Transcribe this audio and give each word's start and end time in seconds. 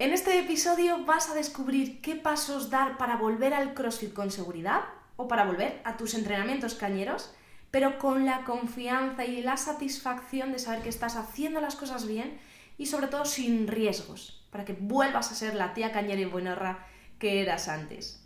En 0.00 0.12
este 0.12 0.38
episodio 0.38 1.04
vas 1.04 1.28
a 1.28 1.34
descubrir 1.34 2.00
qué 2.00 2.14
pasos 2.14 2.70
dar 2.70 2.98
para 2.98 3.16
volver 3.16 3.52
al 3.52 3.74
CrossFit 3.74 4.12
con 4.12 4.30
seguridad 4.30 4.82
o 5.16 5.26
para 5.26 5.44
volver 5.44 5.80
a 5.84 5.96
tus 5.96 6.14
entrenamientos 6.14 6.74
cañeros, 6.74 7.32
pero 7.72 7.98
con 7.98 8.24
la 8.24 8.44
confianza 8.44 9.24
y 9.24 9.42
la 9.42 9.56
satisfacción 9.56 10.52
de 10.52 10.60
saber 10.60 10.82
que 10.82 10.88
estás 10.88 11.16
haciendo 11.16 11.60
las 11.60 11.74
cosas 11.74 12.06
bien 12.06 12.38
y 12.78 12.86
sobre 12.86 13.08
todo 13.08 13.24
sin 13.24 13.66
riesgos, 13.66 14.46
para 14.52 14.64
que 14.64 14.74
vuelvas 14.74 15.32
a 15.32 15.34
ser 15.34 15.56
la 15.56 15.74
tía 15.74 15.90
cañera 15.90 16.20
y 16.20 16.26
buenorra 16.26 16.86
que 17.18 17.42
eras 17.42 17.66
antes. 17.66 18.24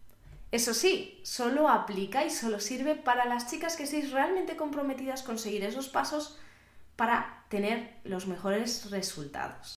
Eso 0.50 0.74
sí, 0.74 1.20
solo 1.22 1.70
aplica 1.70 2.22
y 2.22 2.28
solo 2.28 2.60
sirve 2.60 2.96
para 2.96 3.24
las 3.24 3.50
chicas 3.50 3.76
que 3.76 3.84
estéis 3.84 4.10
realmente 4.10 4.56
comprometidas 4.56 5.22
con 5.22 5.38
seguir 5.38 5.64
esos 5.64 5.88
pasos 5.88 6.38
para 6.96 7.44
tener 7.48 7.94
los 8.04 8.26
mejores 8.26 8.90
resultados. 8.90 9.74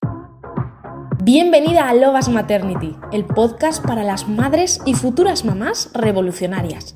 Bienvenida 1.26 1.88
a 1.88 1.92
Lobas 1.92 2.28
Maternity, 2.28 2.94
el 3.10 3.24
podcast 3.24 3.84
para 3.84 4.04
las 4.04 4.28
madres 4.28 4.80
y 4.86 4.94
futuras 4.94 5.44
mamás 5.44 5.90
revolucionarias. 5.92 6.94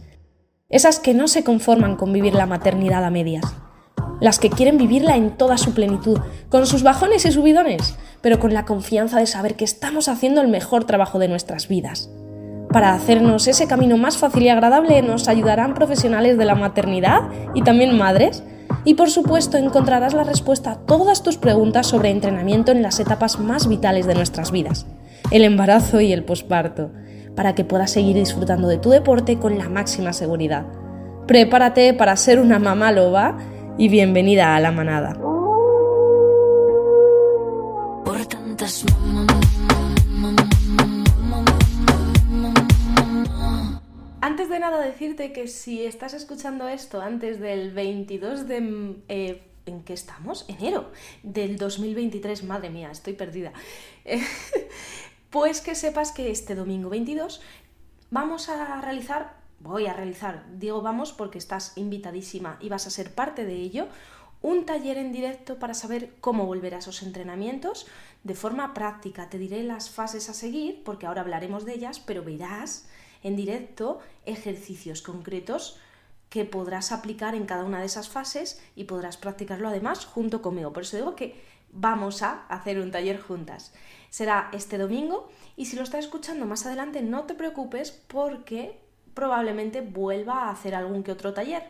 Esas 0.69 1.01
que 1.01 1.15
no 1.15 1.27
se 1.27 1.43
conforman 1.43 1.97
con 1.97 2.13
vivir 2.13 2.35
la 2.35 2.47
maternidad 2.47 3.05
a 3.05 3.11
medias. 3.11 3.45
Las 4.21 4.39
que 4.39 4.49
quieren 4.49 4.79
vivirla 4.79 5.17
en 5.17 5.37
toda 5.37 5.59
su 5.59 5.75
plenitud, 5.75 6.21
con 6.49 6.65
sus 6.67 6.85
bajones 6.85 7.27
y 7.27 7.33
subidones, 7.33 7.97
pero 8.21 8.39
con 8.39 8.55
la 8.55 8.67
confianza 8.67 9.19
de 9.19 9.27
saber 9.27 9.57
que 9.57 9.65
estamos 9.65 10.07
haciendo 10.07 10.41
el 10.43 10.47
mejor 10.47 10.85
trabajo 10.85 11.19
de 11.19 11.27
nuestras 11.27 11.67
vidas. 11.67 12.09
Para 12.73 12.95
hacernos 12.95 13.49
ese 13.49 13.67
camino 13.67 13.97
más 13.97 14.17
fácil 14.17 14.45
y 14.45 14.49
agradable 14.49 15.03
nos 15.03 15.27
ayudarán 15.29 15.75
profesionales 15.75 16.39
de 16.39 16.45
la 16.45 16.55
maternidad 16.55 17.23
y 17.55 17.63
también 17.63 17.99
madres 17.99 18.45
y 18.85 18.95
por 18.95 19.11
supuesto 19.11 19.59
encontrarás 19.59 20.15
la 20.15 20.25
respuesta 20.25 20.73
a 20.73 20.79
todas 20.79 21.23
tus 21.23 21.37
preguntas 21.37 21.89
sobre 21.89 22.11
entrenamiento 22.11 22.71
en 22.71 22.83
las 22.83 23.01
etapas 23.01 23.41
más 23.41 23.69
vitales 23.69 24.07
de 24.07 24.15
nuestras 24.15 24.53
vidas, 24.53 24.87
el 25.33 25.45
embarazo 25.45 26.01
y 26.01 26.13
el 26.13 26.25
posparto, 26.25 26.93
para 27.35 27.55
que 27.55 27.65
puedas 27.65 27.91
seguir 27.91 28.17
disfrutando 28.17 28.69
de 28.69 28.79
tu 28.79 28.91
deporte 28.91 29.39
con 29.39 29.59
la 29.59 29.69
máxima 29.69 30.13
seguridad. 30.13 30.65
Prepárate 31.27 31.93
para 31.95 32.17
ser 32.17 32.41
una 32.41 32.59
mamá 32.59 32.93
loba 32.93 33.37
y 33.79 33.89
bienvenida 33.89 34.55
a 34.55 34.61
la 34.61 34.71
manada. 34.71 35.17
Antes 38.51 38.85
de 44.51 44.59
nada 44.59 44.81
decirte 44.81 45.33
que 45.33 45.47
si 45.47 45.85
estás 45.85 46.13
escuchando 46.13 46.69
esto 46.69 47.01
antes 47.01 47.41
del 47.41 47.73
22 47.73 48.47
de... 48.47 48.97
Eh, 49.09 49.47
¿En 49.67 49.85
qué 49.85 49.93
estamos? 49.93 50.47
Enero 50.49 50.91
del 51.23 51.57
2023, 51.57 52.43
madre 52.45 52.71
mía, 52.71 52.91
estoy 52.91 53.13
perdida. 53.13 53.53
pues 55.31 55.61
que 55.61 55.77
sepas 55.77 56.11
que 56.11 56.31
este 56.31 56.57
domingo 56.57 56.91
22 56.91 57.41
vamos 58.11 58.49
a 58.49 58.81
realizar, 58.81 59.37
voy 59.61 59.87
a 59.87 59.93
realizar, 59.93 60.45
digo 60.59 60.83
vamos 60.83 61.13
porque 61.13 61.39
estás 61.39 61.77
invitadísima 61.77 62.57
y 62.61 62.69
vas 62.69 62.89
a 62.89 62.91
ser 62.91 63.15
parte 63.15 63.45
de 63.45 63.55
ello, 63.55 63.87
un 64.43 64.65
taller 64.65 64.97
en 64.97 65.13
directo 65.13 65.59
para 65.59 65.75
saber 65.75 66.15
cómo 66.21 66.47
volver 66.47 66.75
a 66.75 66.79
esos 66.79 67.03
entrenamientos 67.03 67.87
de 68.25 68.35
forma 68.35 68.75
práctica. 68.75 69.29
Te 69.29 69.39
diré 69.39 69.63
las 69.63 69.91
fases 69.91 70.29
a 70.31 70.35
seguir 70.35 70.83
porque 70.83 71.07
ahora 71.07 71.21
hablaremos 71.21 71.65
de 71.65 71.75
ellas, 71.75 72.01
pero 72.01 72.25
verás 72.25 72.89
en 73.23 73.37
directo 73.37 74.01
ejercicios 74.27 75.03
concretos 75.03 75.79
que 76.29 76.45
podrás 76.45 76.93
aplicar 76.93 77.35
en 77.35 77.45
cada 77.45 77.65
una 77.65 77.81
de 77.81 77.87
esas 77.87 78.09
fases 78.09 78.63
y 78.77 78.85
podrás 78.85 79.17
practicarlo 79.17 79.69
además 79.69 80.07
junto 80.07 80.41
conmigo. 80.43 80.73
Por 80.73 80.85
eso 80.85 80.97
digo 80.97 81.17
que 81.17 81.43
vamos 81.73 82.23
a 82.23 82.47
hacer 82.47 82.79
un 82.79 82.91
taller 82.91 83.21
juntas. 83.21 83.75
Será 84.11 84.49
este 84.53 84.79
domingo 84.79 85.29
y 85.57 85.67
si 85.67 85.77
lo 85.77 85.83
estás 85.83 86.05
escuchando 86.05 86.47
más 86.47 86.67
adelante 86.67 87.03
no 87.03 87.25
te 87.25 87.35
preocupes 87.35 87.91
porque 87.91 88.81
probablemente 89.15 89.81
vuelva 89.81 90.45
a 90.45 90.51
hacer 90.51 90.75
algún 90.75 91.03
que 91.03 91.13
otro 91.13 91.35
taller. 91.35 91.65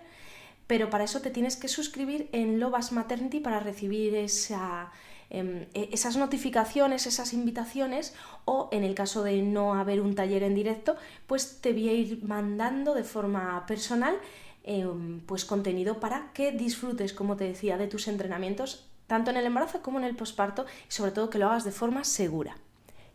Pero 0.66 0.88
para 0.88 1.04
eso 1.04 1.20
te 1.20 1.30
tienes 1.30 1.56
que 1.56 1.66
suscribir 1.66 2.28
en 2.32 2.60
Lobas 2.60 2.92
Maternity 2.92 3.40
para 3.40 3.60
recibir 3.60 4.14
esa, 4.14 4.92
Em, 5.30 5.68
e, 5.74 5.88
esas 5.92 6.16
notificaciones, 6.16 7.06
esas 7.06 7.32
invitaciones 7.32 8.14
o 8.44 8.68
en 8.72 8.82
el 8.82 8.94
caso 8.94 9.22
de 9.22 9.42
no 9.42 9.74
haber 9.74 10.00
un 10.00 10.14
taller 10.14 10.42
en 10.42 10.56
directo, 10.56 10.96
pues 11.26 11.60
te 11.60 11.72
voy 11.72 11.88
a 11.88 11.92
ir 11.92 12.24
mandando 12.24 12.94
de 12.94 13.04
forma 13.04 13.64
personal 13.66 14.16
em, 14.64 15.20
pues 15.20 15.44
contenido 15.44 16.00
para 16.00 16.32
que 16.34 16.52
disfrutes, 16.52 17.12
como 17.12 17.36
te 17.36 17.44
decía, 17.44 17.78
de 17.78 17.86
tus 17.86 18.08
entrenamientos 18.08 18.90
tanto 19.06 19.30
en 19.30 19.36
el 19.36 19.46
embarazo 19.46 19.82
como 19.82 19.98
en 19.98 20.04
el 20.04 20.14
posparto 20.14 20.66
y 20.88 20.92
sobre 20.92 21.10
todo 21.10 21.30
que 21.30 21.38
lo 21.38 21.46
hagas 21.46 21.64
de 21.64 21.72
forma 21.72 22.04
segura. 22.04 22.56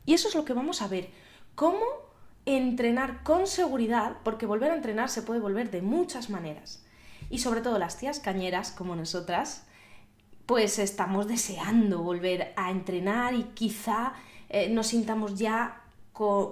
Y 0.05 0.13
eso 0.13 0.27
es 0.27 0.35
lo 0.35 0.43
que 0.43 0.53
vamos 0.53 0.81
a 0.81 0.89
ver, 0.89 1.09
cómo 1.55 1.85
entrenar 2.45 3.23
con 3.23 3.47
seguridad, 3.47 4.17
porque 4.23 4.45
volver 4.45 4.71
a 4.71 4.75
entrenar 4.75 5.09
se 5.09 5.21
puede 5.21 5.39
volver 5.39 5.71
de 5.71 5.81
muchas 5.81 6.29
maneras. 6.29 6.83
Y 7.29 7.39
sobre 7.39 7.61
todo 7.61 7.79
las 7.79 7.97
tías 7.97 8.19
cañeras 8.19 8.71
como 8.71 8.95
nosotras, 8.95 9.65
pues 10.45 10.79
estamos 10.79 11.27
deseando 11.27 12.01
volver 12.03 12.53
a 12.55 12.71
entrenar 12.71 13.33
y 13.33 13.43
quizá 13.55 14.13
eh, 14.49 14.69
nos 14.69 14.87
sintamos 14.87 15.35
ya 15.35 15.81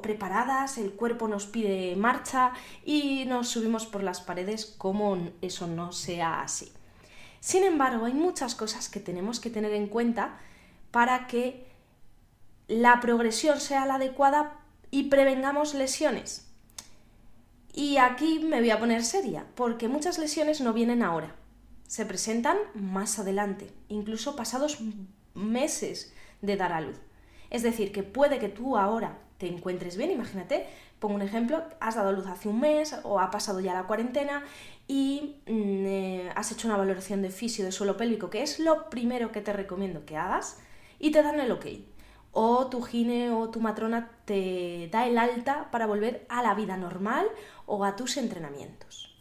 preparadas, 0.02 0.78
el 0.78 0.92
cuerpo 0.92 1.30
nos 1.30 1.46
pide 1.46 1.96
marcha 1.96 2.52
y 2.84 3.24
nos 3.26 3.48
subimos 3.48 3.86
por 3.86 4.04
las 4.04 4.20
paredes 4.20 4.66
como 4.66 5.18
eso 5.42 5.68
no 5.68 5.94
sea 5.94 6.42
así. 6.42 6.72
Sin 7.40 7.64
embargo, 7.64 8.06
hay 8.06 8.14
muchas 8.14 8.56
cosas 8.56 8.90
que 8.90 9.00
tenemos 9.00 9.40
que 9.40 9.50
tener 9.50 9.72
en 9.74 9.88
cuenta 9.88 10.38
para 10.92 11.28
que 11.28 11.66
la 12.68 13.00
progresión 13.00 13.62
sea 13.62 13.86
la 13.86 13.96
adecuada 13.96 14.60
y 14.92 15.04
prevengamos 15.04 15.74
lesiones. 15.74 16.50
Y 17.74 17.98
aquí 17.98 18.40
me 18.40 18.60
voy 18.60 18.70
a 18.70 18.80
poner 18.80 19.04
seria, 19.04 19.46
porque 19.56 19.88
muchas 19.88 20.18
lesiones 20.18 20.60
no 20.60 20.74
vienen 20.74 21.04
ahora 21.04 21.36
se 21.88 22.06
presentan 22.06 22.58
más 22.74 23.20
adelante, 23.20 23.70
incluso 23.88 24.36
pasados 24.36 24.80
meses 25.34 26.14
de 26.42 26.58
dar 26.58 26.74
a 26.74 26.82
luz. 26.82 27.00
Es 27.50 27.64
decir, 27.64 27.92
que 27.92 28.04
puede 28.04 28.40
que 28.40 28.50
tú 28.50 28.78
ahora 28.78 29.20
te 29.38 29.48
encuentres 29.48 29.98
bien, 29.98 30.12
imagínate, 30.12 30.66
pongo 31.00 31.16
un 31.16 31.22
ejemplo, 31.22 31.64
has 31.80 31.96
dado 31.96 32.12
luz 32.12 32.28
hace 32.28 32.50
un 32.50 32.60
mes 32.60 32.96
o 33.04 33.20
ha 33.20 33.30
pasado 33.30 33.60
ya 33.60 33.74
la 33.74 33.88
cuarentena 33.88 34.44
y 34.88 35.42
mm, 35.48 35.86
eh, 35.86 36.32
has 36.36 36.52
hecho 36.52 36.68
una 36.68 36.78
valoración 36.78 37.22
de 37.22 37.30
fisio 37.30 37.66
de 37.66 37.72
suelo 37.72 37.98
pélvico, 37.98 38.30
que 38.30 38.42
es 38.42 38.60
lo 38.60 38.90
primero 38.90 39.32
que 39.32 39.42
te 39.42 39.54
recomiendo 39.54 40.06
que 40.06 40.18
hagas, 40.18 40.60
y 41.00 41.12
te 41.12 41.22
dan 41.22 41.40
el 41.40 41.52
ok. 41.52 41.66
O 42.32 42.68
tu 42.68 42.82
gine 42.82 43.30
o 43.30 43.50
tu 43.50 43.60
matrona 43.60 44.10
te 44.26 44.90
da 44.92 45.06
el 45.06 45.18
alta 45.20 45.70
para 45.72 45.86
volver 45.86 46.26
a 46.30 46.42
la 46.42 46.56
vida 46.56 46.78
normal 46.78 47.28
o 47.68 47.86
a 47.86 47.96
tus 47.96 48.18
entrenamientos. 48.18 49.16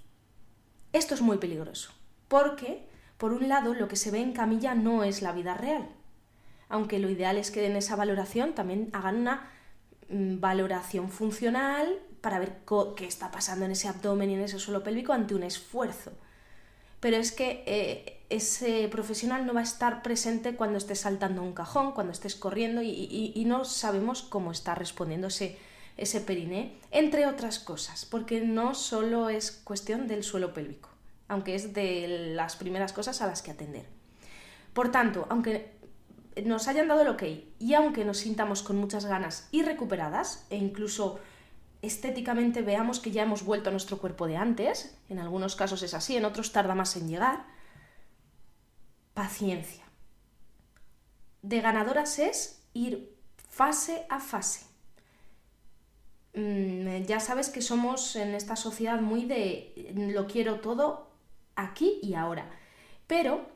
Esto 0.93 1.15
es 1.15 1.21
muy 1.21 1.37
peligroso 1.37 1.93
porque, 2.33 2.89
por 3.19 3.35
un 3.35 3.47
lado, 3.47 3.75
lo 3.75 3.89
que 3.89 3.97
se 3.97 4.11
ve 4.11 4.23
en 4.23 4.33
camilla 4.33 4.75
no 4.75 5.05
es 5.05 5.21
la 5.21 5.33
vida 5.33 5.53
real. 5.53 5.87
Aunque 6.71 6.99
lo 6.99 7.11
ideal 7.11 7.37
es 7.37 7.51
que 7.51 7.67
en 7.67 7.77
esa 7.77 7.95
valoración 7.95 8.55
también 8.55 8.89
hagan 8.95 9.17
una 9.17 9.51
mm, 10.09 10.41
valoración 10.41 11.11
funcional 11.11 11.99
para 12.23 12.39
ver 12.39 12.61
qué 12.97 13.07
está 13.07 13.31
pasando 13.31 13.67
en 13.67 13.73
ese 13.73 13.87
abdomen 13.87 14.31
y 14.31 14.35
en 14.35 14.41
ese 14.41 14.59
suelo 14.59 14.83
pélvico 14.83 15.13
ante 15.13 15.35
un 15.35 15.43
esfuerzo. 15.43 16.13
Pero 17.01 17.19
es 17.19 17.33
que 17.33 17.65
eh, 17.67 18.25
ese 18.31 18.89
profesional 18.89 19.45
no 19.45 19.53
va 19.53 19.61
a 19.61 19.65
estar 19.65 20.01
presente 20.01 20.57
cuando 20.57 20.79
estés 20.79 21.01
saltando 21.01 21.43
un 21.43 21.53
cajón, 21.53 21.93
cuando 21.93 22.15
estés 22.15 22.35
corriendo 22.35 22.81
y, 22.81 23.45
no 23.47 23.67
sabemos 23.67 24.23
cómo 24.23 24.53
está 24.53 24.75
respondiendo 24.75 25.27
ese, 25.27 25.59
ese 25.99 26.23
periné, 26.23 26.79
entre 26.93 27.27
otras 27.27 27.59
cosas, 27.59 28.07
porque 28.07 28.41
no 28.41 28.75
solo 28.75 29.29
es 29.29 29.51
cuestión 29.51 30.09
del 30.09 30.25
suelo 30.25 30.55
pélvico 30.55 30.92
aunque 31.33 31.55
es 31.55 31.73
de 31.73 32.35
las 32.35 32.57
primeras 32.57 32.93
cosas 32.93 33.23
a 33.23 33.27
las 33.27 33.41
que 33.41 33.51
atender. 33.51 33.87
Por 34.75 34.91
tanto, 34.91 35.27
aunque 35.31 35.73
nos 36.45 36.69
hayan 36.69 36.89
dado 36.89 37.03
el 37.03 37.09
ok 37.09 37.23
y 37.59 37.73
aunque 37.75 38.05
nos 38.05 38.19
sintamos 38.19 38.63
con 38.63 38.77
muchas 38.77 39.07
ganas 39.07 39.49
y 39.51 39.63
recuperadas, 39.63 40.47
e 40.51 40.57
incluso 40.57 41.21
estéticamente 41.81 42.61
veamos 42.61 43.01
que 43.01 43.11
ya 43.11 43.23
hemos 43.23 43.45
vuelto 43.45 43.71
a 43.71 43.73
nuestro 43.73 43.99
cuerpo 43.99 44.27
de 44.27 44.37
antes, 44.37 44.95
en 45.09 45.19
algunos 45.19 45.57
casos 45.57 45.83
es 45.83 45.95
así, 45.95 46.17
en 46.17 46.27
otros 46.27 46.53
tarda 46.53 46.75
más 46.75 46.97
en 46.97 47.09
llegar, 47.09 47.47
paciencia. 49.15 49.85
De 51.41 51.61
ganadoras 51.61 52.19
es 52.19 52.63
ir 52.75 53.17
fase 53.37 54.05
a 54.11 54.21
fase. 54.21 54.67
Mm, 56.35 57.05
ya 57.05 57.21
sabes 57.21 57.49
que 57.49 57.63
somos 57.63 58.17
en 58.17 58.35
esta 58.35 58.57
sociedad 58.57 59.01
muy 59.01 59.25
de 59.25 59.93
lo 59.95 60.27
quiero 60.27 60.61
todo 60.61 61.12
aquí 61.57 61.99
y 62.03 62.15
ahora. 62.15 62.51
Pero 63.07 63.47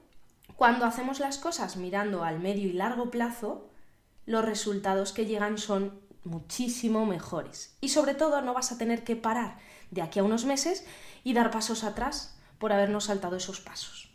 cuando 0.57 0.85
hacemos 0.85 1.21
las 1.21 1.39
cosas 1.39 1.77
mirando 1.77 2.25
al 2.25 2.41
medio 2.41 2.69
y 2.69 2.73
largo 2.73 3.11
plazo, 3.11 3.69
los 4.25 4.45
resultados 4.45 5.13
que 5.13 5.27
llegan 5.27 5.59
son 5.59 6.01
muchísimo 6.25 7.07
mejores. 7.07 7.77
Y 7.81 7.91
sobre 7.91 8.15
todo 8.15 8.43
no 8.43 8.55
vas 8.55 8.73
a 8.73 8.79
tener 8.79 9.05
que 9.05 9.17
parar 9.17 9.59
de 9.91 10.03
aquí 10.03 10.19
a 10.19 10.25
unos 10.25 10.45
meses 10.45 10.85
y 11.25 11.33
dar 11.33 11.51
pasos 11.51 11.85
atrás 11.85 12.37
por 12.59 12.73
habernos 12.73 13.05
saltado 13.05 13.37
esos 13.37 13.61
pasos. 13.61 14.11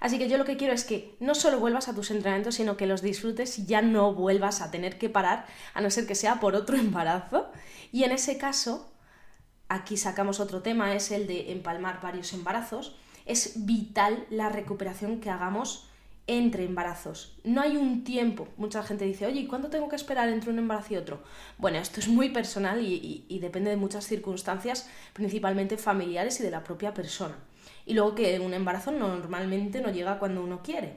Así 0.00 0.18
que 0.18 0.28
yo 0.28 0.38
lo 0.38 0.44
que 0.44 0.56
quiero 0.56 0.72
es 0.72 0.84
que 0.84 1.16
no 1.18 1.34
solo 1.34 1.58
vuelvas 1.58 1.88
a 1.88 1.94
tus 1.94 2.10
entrenamientos, 2.12 2.54
sino 2.54 2.76
que 2.76 2.86
los 2.86 3.02
disfrutes 3.02 3.58
y 3.58 3.66
ya 3.66 3.82
no 3.82 4.14
vuelvas 4.14 4.60
a 4.60 4.70
tener 4.70 4.96
que 4.96 5.08
parar, 5.08 5.46
a 5.74 5.80
no 5.80 5.90
ser 5.90 6.06
que 6.06 6.14
sea 6.14 6.38
por 6.38 6.54
otro 6.54 6.76
embarazo. 6.78 7.50
Y 7.90 8.04
en 8.04 8.12
ese 8.12 8.38
caso, 8.38 8.92
aquí 9.68 9.96
sacamos 9.96 10.38
otro 10.38 10.62
tema, 10.62 10.94
es 10.94 11.10
el 11.10 11.26
de 11.26 11.50
empalmar 11.50 12.00
varios 12.00 12.32
embarazos. 12.32 12.96
Es 13.28 13.64
vital 13.64 14.26
la 14.30 14.48
recuperación 14.48 15.20
que 15.20 15.30
hagamos 15.30 15.88
entre 16.26 16.64
embarazos. 16.64 17.38
No 17.44 17.60
hay 17.60 17.76
un 17.76 18.02
tiempo. 18.02 18.48
Mucha 18.56 18.82
gente 18.82 19.04
dice, 19.04 19.26
oye, 19.26 19.40
¿y 19.40 19.46
cuánto 19.46 19.70
tengo 19.70 19.88
que 19.88 19.96
esperar 19.96 20.28
entre 20.28 20.50
un 20.50 20.58
embarazo 20.58 20.94
y 20.94 20.96
otro? 20.96 21.22
Bueno, 21.56 21.78
esto 21.78 22.00
es 22.00 22.08
muy 22.08 22.30
personal 22.30 22.82
y, 22.82 23.38
depende 23.40 23.70
de 23.70 23.76
muchas 23.76 24.06
circunstancias, 24.06 24.88
principalmente 25.12 25.78
familiares 25.78 26.40
y 26.40 26.42
de 26.42 26.50
la 26.50 26.64
propia 26.64 26.92
persona 26.92 27.36
y 27.88 27.94
luego 27.94 28.14
que 28.14 28.38
un 28.38 28.52
embarazo 28.52 28.92
normalmente 28.92 29.80
no 29.80 29.90
llega 29.90 30.18
cuando 30.18 30.44
uno 30.44 30.62
quiere. 30.62 30.96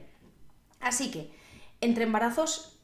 Así 0.81 1.09
que 1.09 1.31
entre 1.79 2.03
embarazos 2.03 2.77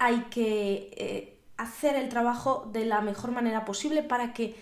hay 0.00 0.22
que 0.30 0.90
eh, 0.96 1.38
hacer 1.56 1.94
el 1.94 2.08
trabajo 2.08 2.68
de 2.72 2.84
la 2.84 3.00
mejor 3.02 3.30
manera 3.30 3.64
posible 3.64 4.02
para 4.02 4.32
que 4.32 4.56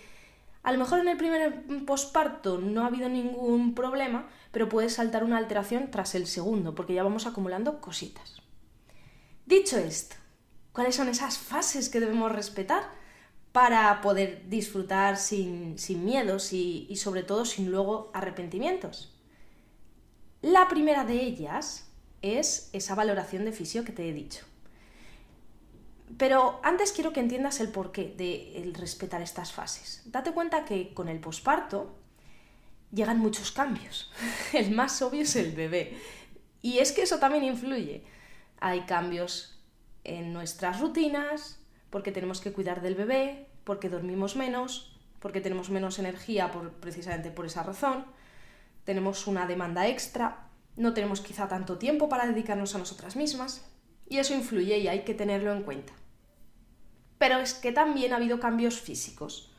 a 0.63 0.71
lo 0.71 0.79
mejor 0.79 0.99
en 0.99 1.09
el 1.09 1.17
primer 1.17 1.63
posparto 1.85 2.57
no 2.57 2.83
ha 2.83 2.87
habido 2.87 3.09
ningún 3.09 3.75
problema, 3.75 4.27
pero 4.51 4.69
puede 4.69 4.89
saltar 4.89 5.23
una 5.23 5.37
alteración 5.37 5.91
tras 5.91 6.15
el 6.15 6.25
segundo, 6.25 6.73
porque 6.73 6.93
ya 6.93 7.03
vamos 7.03 7.27
acumulando 7.27 7.81
cositas. 7.81 8.41
Dicho 9.45 9.77
esto, 9.77 10.15
¿cuáles 10.71 10.95
son 10.95 11.09
esas 11.09 11.37
fases 11.37 11.89
que 11.89 11.99
debemos 11.99 12.31
respetar? 12.31 13.03
para 13.53 14.01
poder 14.01 14.49
disfrutar 14.49 15.15
sin, 15.15 15.75
miedos 16.03 16.53
y, 16.53 16.87
y 16.89 16.95
sobre 16.97 17.21
todo 17.21 17.45
sin 17.45 17.69
luego 17.69 18.09
arrepentimientos. 18.13 19.13
La 20.41 20.67
primera 20.67 21.05
de 21.05 21.21
ellas 21.21 21.87
es 22.23 22.71
esa 22.73 22.95
valoración 22.95 23.45
de 23.45 23.51
fisio 23.51 23.85
que 23.85 23.91
te 23.91 24.09
he 24.09 24.11
dicho. 24.13 24.43
Pero 26.17 26.59
antes 26.63 26.91
quiero 26.91 27.13
que 27.13 27.19
entiendas 27.19 27.59
el 27.59 27.69
porqué 27.69 28.13
de 28.17 28.71
respetar 28.77 29.21
estas 29.21 29.53
fases. 29.53 30.01
Date 30.05 30.31
cuenta 30.31 30.65
que 30.65 30.93
con 30.93 31.07
el 31.07 31.19
posparto 31.19 31.95
llegan 32.91 33.19
muchos 33.19 33.51
cambios. 33.51 34.11
El 34.53 34.71
más 34.71 35.01
obvio 35.01 35.21
es 35.21 35.35
el 35.35 35.53
bebé. 35.53 35.97
Y 36.61 36.77
es 36.77 36.91
que 36.91 37.01
eso 37.01 37.17
también 37.17 37.43
influye. 37.43 38.03
Hay 38.59 38.81
cambios 38.81 39.59
en 40.03 40.33
nuestras 40.33 40.79
rutinas, 40.79 41.59
porque 41.89 42.11
tenemos 42.11 42.39
que 42.39 42.53
cuidar 42.53 42.81
del 42.81 42.95
bebé, 42.95 43.47
porque 43.63 43.89
dormimos 43.89 44.35
menos, 44.35 44.99
porque 45.19 45.41
tenemos 45.41 45.69
menos 45.69 45.99
energía 45.99 46.51
precisamente 46.79 47.31
por 47.31 47.45
esa 47.45 47.63
razón, 47.63 48.05
tenemos 48.83 49.27
una 49.27 49.47
demanda 49.47 49.87
extra, 49.87 50.47
no 50.75 50.93
tenemos 50.93 51.21
quizá 51.21 51.47
tanto 51.47 51.77
tiempo 51.77 52.09
para 52.09 52.27
dedicarnos 52.27 52.75
a 52.75 52.79
nosotras 52.79 53.15
mismas, 53.15 53.65
y 54.07 54.17
eso 54.17 54.33
influye 54.33 54.77
y 54.77 54.87
hay 54.87 55.03
que 55.03 55.13
tenerlo 55.13 55.53
en 55.53 55.63
cuenta. 55.63 55.93
Pero 57.23 57.39
es 57.39 57.53
que 57.53 57.71
también 57.71 58.11
ha 58.11 58.17
habido 58.17 58.41
cambios 58.41 58.81
físicos. 58.81 59.49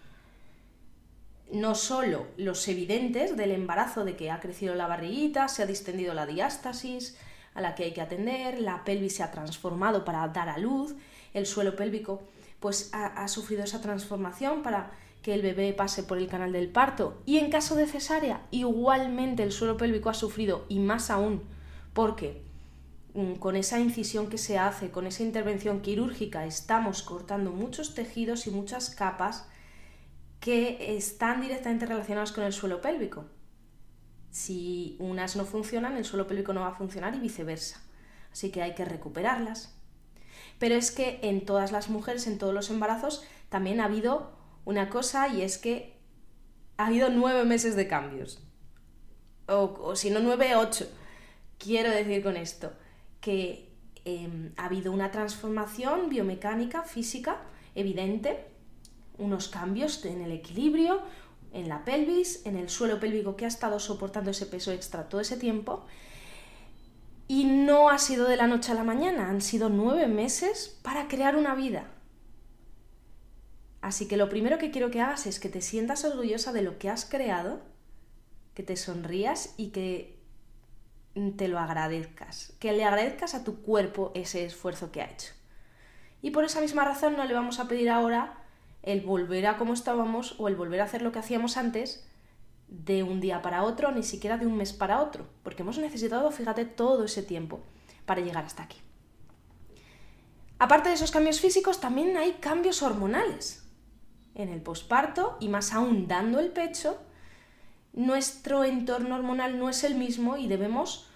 No 1.51 1.75
solo 1.75 2.27
los 2.37 2.69
evidentes 2.69 3.39
del 3.39 3.53
embarazo, 3.53 4.05
de 4.05 4.17
que 4.17 4.31
ha 4.31 4.39
crecido 4.39 4.75
la 4.75 4.87
barriguita, 4.87 5.49
se 5.49 5.63
ha 5.63 5.67
distendido 5.67 6.13
la 6.13 6.27
diástasis, 6.27 7.17
a 7.55 7.63
la 7.63 7.75
que 7.75 7.85
hay 7.85 7.95
que 7.95 8.03
atender, 8.03 8.61
la 8.61 8.85
pelvis 8.85 9.17
se 9.17 9.23
ha 9.23 9.31
transformado 9.31 10.05
para 10.05 10.29
dar 10.29 10.51
a 10.51 10.59
luz, 10.59 10.95
el 11.33 11.47
suelo 11.47 11.75
pélvico 11.75 12.23
pues 12.61 12.91
ha, 12.93 13.27
sufrido 13.29 13.65
esa 13.65 13.81
transformación 13.81 14.63
para 14.63 14.91
que 15.23 15.33
el 15.33 15.41
bebé 15.41 15.73
pase 15.73 16.03
por 16.03 16.19
el 16.19 16.29
canal 16.29 16.53
del 16.53 16.69
parto. 16.69 17.23
Y 17.25 17.39
en 17.39 17.51
caso 17.51 17.77
de 17.77 17.87
cesárea, 17.87 18.43
igualmente 18.51 19.43
el 19.43 19.53
suelo 19.53 19.79
pélvico 19.79 20.11
ha 20.11 20.15
sufrido, 20.15 20.67
y 20.69 20.81
más 20.81 21.09
aún, 21.09 21.43
porque 21.95 22.43
con 23.39 23.55
esa 23.55 23.79
incisión 23.79 24.29
que 24.29 24.39
se 24.39 24.59
hace, 24.59 24.91
con 24.91 25.07
esa 25.07 25.23
intervención 25.23 25.83
quirúrgica, 25.83 26.47
estamos 26.47 27.03
cortando 27.03 27.53
muchos 27.53 27.95
tejidos 27.95 28.49
y 28.49 28.51
muchas 28.51 28.91
capas 28.91 29.47
que 30.41 30.97
están 30.97 31.41
directamente 31.41 31.87
relacionadas 31.87 32.33
con 32.33 32.43
el 32.43 32.53
suelo 32.53 32.81
pélvico. 32.81 33.27
Si 34.31 34.97
unas 34.99 35.37
no 35.37 35.45
funcionan, 35.45 35.97
el 35.97 36.05
suelo 36.05 36.27
pélvico 36.27 36.53
no 36.53 36.63
va 36.63 36.69
a 36.69 36.75
funcionar 36.75 37.15
y 37.15 37.21
viceversa. 37.21 37.81
Así 38.33 38.51
que 38.51 38.63
hay 38.63 38.75
que 38.75 38.85
recuperarlas, 38.85 39.79
pero 40.59 40.75
es 40.75 40.91
que 40.91 41.21
en 41.23 41.45
todas 41.45 41.71
las 41.71 41.89
mujeres, 41.89 42.27
en 42.27 42.39
todos 42.39 42.53
los 42.53 42.69
embarazos, 42.69 43.25
también 43.49 43.81
ha 43.81 43.85
habido 43.85 44.37
una 44.65 44.91
cosa 44.91 45.29
y 45.29 45.43
es 45.43 45.57
que 45.57 46.01
ha 46.79 46.87
habido 46.87 47.11
nueve 47.11 47.45
meses 47.45 47.77
de 47.77 47.87
cambios. 47.87 48.43
O, 49.47 49.95
si 49.95 50.11
no 50.11 50.19
nueve, 50.19 50.57
ocho. 50.57 50.89
Quiero 51.59 51.91
decir 51.91 52.21
con 52.25 52.37
esto 52.37 52.73
que 53.25 53.71
em, 54.05 54.53
ha 54.59 54.67
habido 54.67 54.93
una 54.93 55.11
transformación 55.11 56.11
biomecánica, 56.11 56.82
física, 56.82 57.41
evidente, 57.75 58.44
unos 59.17 59.49
cambios 59.49 60.05
en 60.05 60.21
el 60.21 60.31
equilibrio, 60.31 61.00
en 61.55 61.71
la 61.71 61.87
pelvis, 61.87 62.44
en 62.44 62.59
el 62.59 62.69
suelo 62.69 63.00
pélvico 63.00 63.35
que 63.35 63.47
ha 63.47 63.49
estado 63.49 63.81
soportando 63.81 64.31
ese 64.31 64.44
peso 64.44 64.73
extra 64.73 65.09
todo 65.09 65.23
ese 65.23 65.38
tiempo 65.38 65.87
y 67.26 67.44
no 67.44 67.88
ha 67.88 67.99
sido 67.99 68.29
de 68.29 68.37
la 68.37 68.47
noche 68.47 68.73
a 68.73 68.75
la 68.75 68.85
mañana, 68.85 69.31
han 69.31 69.41
sido 69.41 69.70
nueve 69.70 70.06
meses 70.06 70.79
para 70.82 71.09
crear 71.09 71.35
una 71.35 71.55
vida. 71.55 71.88
Así 73.81 74.06
que 74.06 74.19
lo 74.19 74.29
primero 74.29 74.59
que 74.59 74.70
quiero 74.70 74.91
que 74.91 75.00
hagas 75.00 75.27
es 75.27 75.41
que 75.41 75.49
te 75.49 75.62
sientas 75.62 76.05
orgullosa 76.05 76.53
de 76.53 76.61
lo 76.61 76.79
que 76.79 76.91
has 76.91 77.06
creado, 77.06 77.62
que 78.53 78.62
te 78.62 78.77
sonrías 78.77 79.55
y 79.56 79.69
que 79.69 80.14
te 81.37 81.49
lo 81.49 81.59
agradezcas, 81.59 82.53
que 82.59 82.73
le 82.73 82.85
agradezcas 82.85 83.35
a 83.35 83.45
tu 83.45 83.63
cuerpo 83.63 84.11
ese 84.15 84.45
esfuerzo 84.45 84.91
que 84.91 85.03
ha 85.03 85.11
hecho. 85.11 85.33
Y 86.23 86.31
por 86.31 86.45
esa 86.45 86.61
misma 86.61 86.85
razón 86.85 87.17
no 87.17 87.25
le 87.25 87.35
vamos 87.35 87.61
a 87.61 87.69
pedir 87.69 87.91
ahora 87.91 88.39
el 88.83 89.01
volver 89.01 89.47
a 89.47 89.57
como 89.57 89.75
estábamos 89.75 90.35
o 90.39 90.49
el 90.49 90.57
volver 90.57 90.81
a 90.81 90.85
hacer 90.85 91.03
lo 91.03 91.13
que 91.13 91.19
hacíamos 91.19 91.57
antes, 91.57 92.07
de 92.69 93.03
un 93.03 93.21
día 93.21 93.43
para 93.43 93.63
otro, 93.63 93.93
ni 93.93 94.03
siquiera 94.03 94.39
de 94.39 94.47
un 94.47 94.57
mes 94.57 94.73
para 94.73 95.01
otro, 95.01 95.27
porque 95.43 95.63
hemos 95.63 95.79
necesitado, 95.79 96.31
fíjate, 96.31 96.65
todo 96.65 97.05
ese 97.05 97.23
tiempo 97.23 97.61
para 98.07 98.21
llegar 98.21 98.45
hasta 98.45 98.65
aquí. 98.65 98.79
Aparte 100.59 100.89
de 100.89 100.95
esos 100.95 101.11
cambios 101.11 101.41
físicos, 101.41 101.81
también 101.81 102.17
hay 102.17 102.33
cambios 102.35 102.83
hormonales. 102.83 103.65
En 104.35 104.49
el 104.49 104.63
posparto, 104.63 105.37
y 105.41 105.49
más 105.49 105.73
aún 105.73 106.09
dando 106.09 106.41
el 106.41 106.51
pecho, 106.51 106.99
nuestro 107.94 108.64
entorno 108.64 109.14
hormonal 109.14 109.58
no 109.58 109.69
es 109.69 109.85
el 109.85 109.94
mismo 109.94 110.37
y 110.37 110.49
debemos 110.49 111.08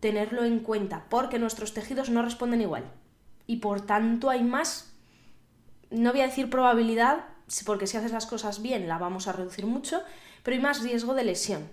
tenerlo 0.00 0.44
en 0.44 0.60
cuenta, 0.60 1.06
porque 1.08 1.38
nuestros 1.38 1.72
tejidos 1.72 2.10
no 2.10 2.22
responden 2.22 2.60
igual. 2.60 2.84
Y 3.46 3.56
por 3.56 3.80
tanto 3.80 4.30
hay 4.30 4.42
más, 4.42 4.94
no 5.90 6.12
voy 6.12 6.20
a 6.20 6.26
decir 6.26 6.50
probabilidad, 6.50 7.24
porque 7.64 7.86
si 7.86 7.96
haces 7.96 8.12
las 8.12 8.26
cosas 8.26 8.60
bien 8.60 8.88
la 8.88 8.98
vamos 8.98 9.28
a 9.28 9.32
reducir 9.32 9.66
mucho, 9.66 10.02
pero 10.42 10.54
hay 10.54 10.62
más 10.62 10.82
riesgo 10.82 11.14
de 11.14 11.24
lesión, 11.24 11.68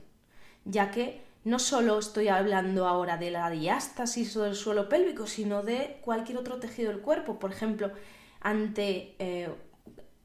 ya 0.65 0.91
que 0.91 1.21
no 1.43 1.59
solo 1.59 1.99
estoy 1.99 2.29
hablando 2.29 2.87
ahora 2.87 3.17
de 3.17 3.31
la 3.31 3.49
diástasis 3.49 4.35
o 4.37 4.43
del 4.43 4.55
suelo 4.55 4.87
pélvico, 4.87 5.27
sino 5.27 5.61
de 5.61 5.99
cualquier 6.01 6.37
otro 6.37 6.57
tejido 6.57 6.89
del 6.91 7.01
cuerpo. 7.01 7.37
Por 7.37 7.51
ejemplo, 7.51 7.91
ante 8.39 9.15
eh, 9.19 9.49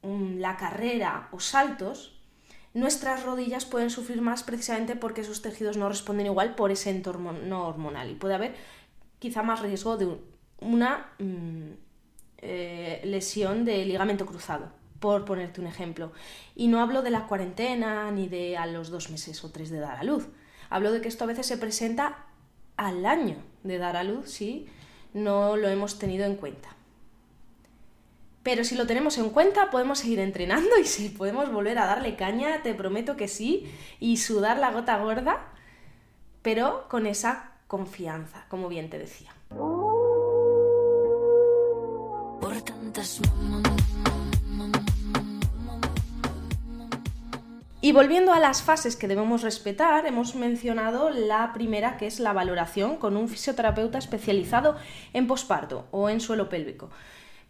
la 0.02 0.56
carrera 0.56 1.28
o 1.32 1.40
saltos, 1.40 2.17
nuestras 2.74 3.24
rodillas 3.24 3.64
pueden 3.64 3.90
sufrir 3.90 4.20
más 4.20 4.42
precisamente 4.42 4.96
porque 4.96 5.22
esos 5.22 5.42
tejidos 5.42 5.76
no 5.76 5.88
responden 5.88 6.26
igual 6.26 6.54
por 6.54 6.70
ese 6.70 6.90
entorno 6.90 7.66
hormonal 7.66 8.10
y 8.10 8.14
puede 8.14 8.34
haber 8.34 8.54
quizá 9.18 9.42
más 9.42 9.60
riesgo 9.60 9.96
de 9.96 10.16
una 10.60 11.12
mm, 11.18 11.70
eh, 12.38 13.00
lesión 13.04 13.64
de 13.64 13.84
ligamento 13.84 14.26
cruzado 14.26 14.70
por 15.00 15.24
ponerte 15.24 15.60
un 15.60 15.66
ejemplo. 15.66 16.12
Y 16.54 16.68
no 16.68 16.80
hablo 16.80 17.02
de 17.02 17.10
la 17.10 17.26
cuarentena 17.26 18.10
ni 18.10 18.28
de 18.28 18.56
a 18.56 18.66
los 18.66 18.90
dos 18.90 19.10
meses 19.10 19.42
o 19.44 19.50
tres 19.50 19.70
de 19.70 19.78
dar 19.78 19.98
a 19.98 20.04
luz. 20.04 20.28
Hablo 20.70 20.92
de 20.92 21.00
que 21.00 21.08
esto 21.08 21.24
a 21.24 21.28
veces 21.28 21.46
se 21.46 21.56
presenta 21.56 22.26
al 22.76 23.06
año 23.06 23.36
de 23.62 23.78
dar 23.78 23.96
a 23.96 24.04
luz 24.04 24.30
si 24.30 24.66
no 25.14 25.56
lo 25.56 25.68
hemos 25.68 25.98
tenido 25.98 26.24
en 26.26 26.36
cuenta. 26.36 26.77
Pero 28.42 28.64
si 28.64 28.76
lo 28.76 28.86
tenemos 28.86 29.18
en 29.18 29.30
cuenta, 29.30 29.70
podemos 29.70 29.98
seguir 29.98 30.20
entrenando 30.20 30.78
y 30.78 30.84
si 30.84 31.08
podemos 31.08 31.52
volver 31.52 31.78
a 31.78 31.86
darle 31.86 32.16
caña, 32.16 32.62
te 32.62 32.74
prometo 32.74 33.16
que 33.16 33.28
sí, 33.28 33.70
y 34.00 34.16
sudar 34.18 34.58
la 34.58 34.70
gota 34.70 34.96
gorda, 34.98 35.48
pero 36.42 36.86
con 36.88 37.06
esa 37.06 37.52
confianza, 37.66 38.46
como 38.48 38.68
bien 38.68 38.88
te 38.90 38.98
decía. 38.98 39.32
Por 42.40 42.54
Y 47.80 47.92
volviendo 47.92 48.32
a 48.32 48.40
las 48.40 48.62
fases 48.62 48.96
que 48.96 49.06
debemos 49.08 49.42
respetar, 49.42 50.06
hemos 50.06 50.34
mencionado 50.34 51.10
la 51.10 51.52
primera 51.52 51.96
que 51.96 52.06
es 52.06 52.18
la 52.18 52.32
valoración 52.32 52.96
con 52.96 53.16
un 53.16 53.28
fisioterapeuta 53.28 53.98
especializado 53.98 54.76
en 55.12 55.26
posparto 55.26 55.86
o 55.90 56.08
en 56.08 56.20
suelo 56.20 56.48
pélvico. 56.48 56.90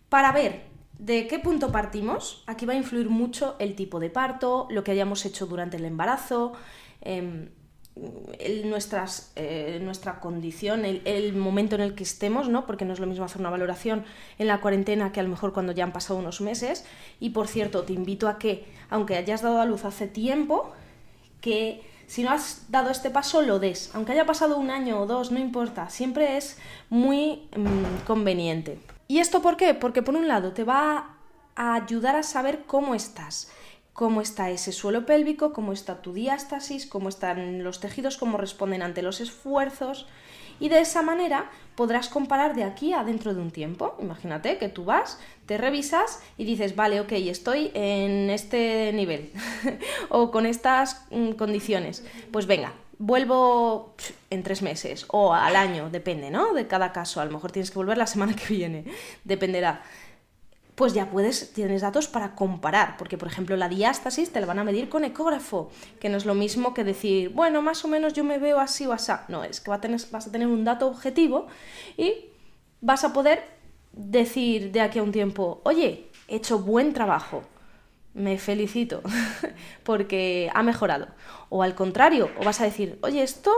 Para 0.08 0.32
ver 0.32 0.77
de 0.98 1.26
qué 1.28 1.38
punto 1.38 1.70
partimos, 1.70 2.42
aquí 2.46 2.66
va 2.66 2.72
a 2.72 2.76
influir 2.76 3.08
mucho 3.08 3.56
el 3.58 3.74
tipo 3.74 4.00
de 4.00 4.10
parto, 4.10 4.66
lo 4.70 4.82
que 4.82 4.90
hayamos 4.90 5.24
hecho 5.24 5.46
durante 5.46 5.76
el 5.76 5.84
embarazo, 5.84 6.52
em, 7.00 7.50
nuestras, 8.64 9.32
eh, 9.36 9.80
nuestra 9.82 10.20
condición, 10.20 10.84
el, 10.84 11.32
momento 11.34 11.74
en 11.74 11.82
el 11.82 11.94
que 11.94 12.04
estemos, 12.04 12.48
¿no? 12.48 12.66
porque 12.66 12.84
no 12.84 12.92
es 12.92 13.00
lo 13.00 13.06
mismo 13.06 13.24
hacer 13.24 13.40
una 13.40 13.50
valoración 13.50 14.04
en 14.38 14.46
la 14.46 14.60
cuarentena 14.60 15.10
que 15.12 15.20
a 15.20 15.22
lo 15.22 15.28
mejor 15.28 15.52
cuando 15.52 15.72
ya 15.72 15.84
han 15.84 15.92
pasado 15.92 16.18
unos 16.18 16.40
meses. 16.40 16.84
Y 17.20 17.30
por 17.30 17.48
cierto, 17.48 17.82
te 17.82 17.92
invito 17.92 18.28
a 18.28 18.38
que, 18.38 18.66
aunque 18.90 19.16
hayas 19.16 19.42
dado 19.42 19.60
a 19.60 19.66
luz 19.66 19.84
hace 19.84 20.06
tiempo, 20.06 20.72
que 21.40 21.82
si 22.06 22.22
no 22.22 22.30
has 22.30 22.66
dado 22.70 22.90
este 22.90 23.10
paso, 23.10 23.42
lo 23.42 23.58
des. 23.58 23.90
Aunque 23.94 24.12
haya 24.12 24.26
pasado 24.26 24.58
un 24.58 24.70
año 24.70 25.00
o 25.00 25.06
dos, 25.06 25.30
no 25.30 25.38
importa, 25.38 25.90
siempre 25.90 26.36
es 26.36 26.58
muy 26.88 27.48
mm, 27.56 28.06
conveniente. 28.06 28.78
¿Y 29.08 29.18
esto 29.18 29.42
por 29.42 29.56
qué? 29.56 29.74
Porque 29.74 30.02
por 30.02 30.14
un 30.14 30.28
lado 30.28 30.52
te 30.52 30.64
va 30.64 31.16
a 31.56 31.74
ayudar 31.74 32.14
a 32.14 32.22
saber 32.22 32.64
cómo 32.66 32.94
estás 32.94 33.50
cómo 33.98 34.20
está 34.20 34.48
ese 34.48 34.70
suelo 34.70 35.04
pélvico, 35.06 35.52
cómo 35.52 35.72
está 35.72 36.02
tu 36.02 36.12
diástasis, 36.12 36.86
cómo 36.86 37.08
están 37.08 37.64
los 37.64 37.80
tejidos, 37.80 38.16
cómo 38.16 38.38
responden 38.38 38.80
ante 38.80 39.02
los 39.02 39.20
esfuerzos. 39.20 40.06
Y 40.60 40.68
de 40.68 40.78
esa 40.78 41.02
manera 41.02 41.50
podrás 41.74 42.08
comparar 42.08 42.54
de 42.54 42.62
aquí 42.62 42.92
a 42.92 43.02
dentro 43.02 43.34
de 43.34 43.40
un 43.40 43.50
tiempo. 43.50 43.96
Imagínate 43.98 44.56
que 44.56 44.68
tú 44.68 44.84
vas, 44.84 45.18
te 45.46 45.58
revisas 45.58 46.22
y 46.36 46.44
dices, 46.44 46.76
vale, 46.76 47.00
ok, 47.00 47.10
estoy 47.10 47.72
en 47.74 48.30
este 48.30 48.92
nivel 48.92 49.32
o 50.10 50.30
con 50.30 50.46
estas 50.46 51.04
mm, 51.10 51.32
condiciones. 51.32 52.06
Pues 52.30 52.46
venga, 52.46 52.74
vuelvo 52.98 53.94
en 54.30 54.42
tres 54.42 54.62
meses 54.62 55.06
o 55.08 55.32
al 55.32 55.56
año, 55.56 55.88
depende, 55.90 56.30
¿no? 56.30 56.52
De 56.52 56.66
cada 56.66 56.92
caso. 56.92 57.20
A 57.20 57.24
lo 57.24 57.32
mejor 57.32 57.52
tienes 57.52 57.70
que 57.70 57.78
volver 57.78 57.98
la 57.98 58.06
semana 58.06 58.34
que 58.34 58.54
viene, 58.54 58.84
dependerá 59.24 59.82
pues 60.78 60.94
ya 60.94 61.10
puedes, 61.10 61.52
tienes 61.54 61.82
datos 61.82 62.06
para 62.06 62.36
comparar, 62.36 62.96
porque 62.98 63.18
por 63.18 63.26
ejemplo 63.26 63.56
la 63.56 63.68
diástasis 63.68 64.30
te 64.30 64.40
la 64.40 64.46
van 64.46 64.60
a 64.60 64.64
medir 64.64 64.88
con 64.88 65.02
ecógrafo, 65.02 65.72
que 65.98 66.08
no 66.08 66.16
es 66.16 66.24
lo 66.24 66.34
mismo 66.34 66.72
que 66.72 66.84
decir, 66.84 67.30
bueno, 67.30 67.60
más 67.62 67.84
o 67.84 67.88
menos 67.88 68.12
yo 68.12 68.22
me 68.22 68.38
veo 68.38 68.60
así 68.60 68.86
o 68.86 68.92
así. 68.92 69.10
No, 69.26 69.42
es 69.42 69.60
que 69.60 69.70
vas 69.70 70.26
a 70.28 70.30
tener 70.30 70.46
un 70.46 70.62
dato 70.62 70.86
objetivo 70.86 71.48
y 71.96 72.26
vas 72.80 73.02
a 73.02 73.12
poder 73.12 73.42
decir 73.92 74.70
de 74.70 74.80
aquí 74.80 75.00
a 75.00 75.02
un 75.02 75.10
tiempo, 75.10 75.60
oye, 75.64 76.10
he 76.28 76.36
hecho 76.36 76.60
buen 76.60 76.92
trabajo, 76.92 77.42
me 78.14 78.38
felicito, 78.38 79.02
porque 79.84 80.50
ha 80.54 80.62
mejorado. 80.62 81.08
O 81.48 81.62
al 81.62 81.74
contrario, 81.74 82.30
o 82.40 82.44
vas 82.44 82.60
a 82.60 82.64
decir, 82.64 82.98
oye, 83.02 83.22
esto 83.22 83.52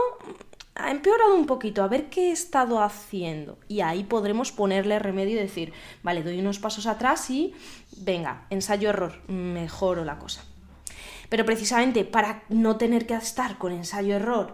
ha 0.75 0.91
empeorado 0.91 1.35
un 1.35 1.45
poquito, 1.45 1.83
a 1.83 1.87
ver 1.87 2.09
qué 2.09 2.29
he 2.29 2.31
estado 2.31 2.81
haciendo. 2.81 3.57
Y 3.67 3.81
ahí 3.81 4.03
podremos 4.03 4.51
ponerle 4.51 4.99
remedio 4.99 5.33
y 5.33 5.41
decir, 5.41 5.73
vale, 6.03 6.23
doy 6.23 6.39
unos 6.39 6.59
pasos 6.59 6.87
atrás 6.87 7.29
y 7.29 7.53
venga, 7.97 8.45
ensayo-error, 8.49 9.21
mejoro 9.27 10.05
la 10.05 10.17
cosa. 10.17 10.43
Pero 11.29 11.45
precisamente 11.45 12.03
para 12.03 12.43
no 12.49 12.77
tener 12.77 13.05
que 13.05 13.15
estar 13.15 13.57
con 13.57 13.71
ensayo-error, 13.71 14.53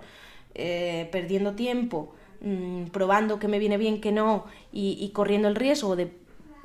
eh, 0.54 1.08
perdiendo 1.12 1.54
tiempo, 1.54 2.16
mm, 2.42 2.86
probando 2.86 3.40
que 3.40 3.48
me 3.48 3.60
viene 3.60 3.78
bien, 3.78 4.02
que 4.02 4.12
no, 4.12 4.46
y, 4.72 5.10
corriendo 5.14 5.48
el 5.48 5.56
riesgo 5.56 5.96
de 5.96 6.12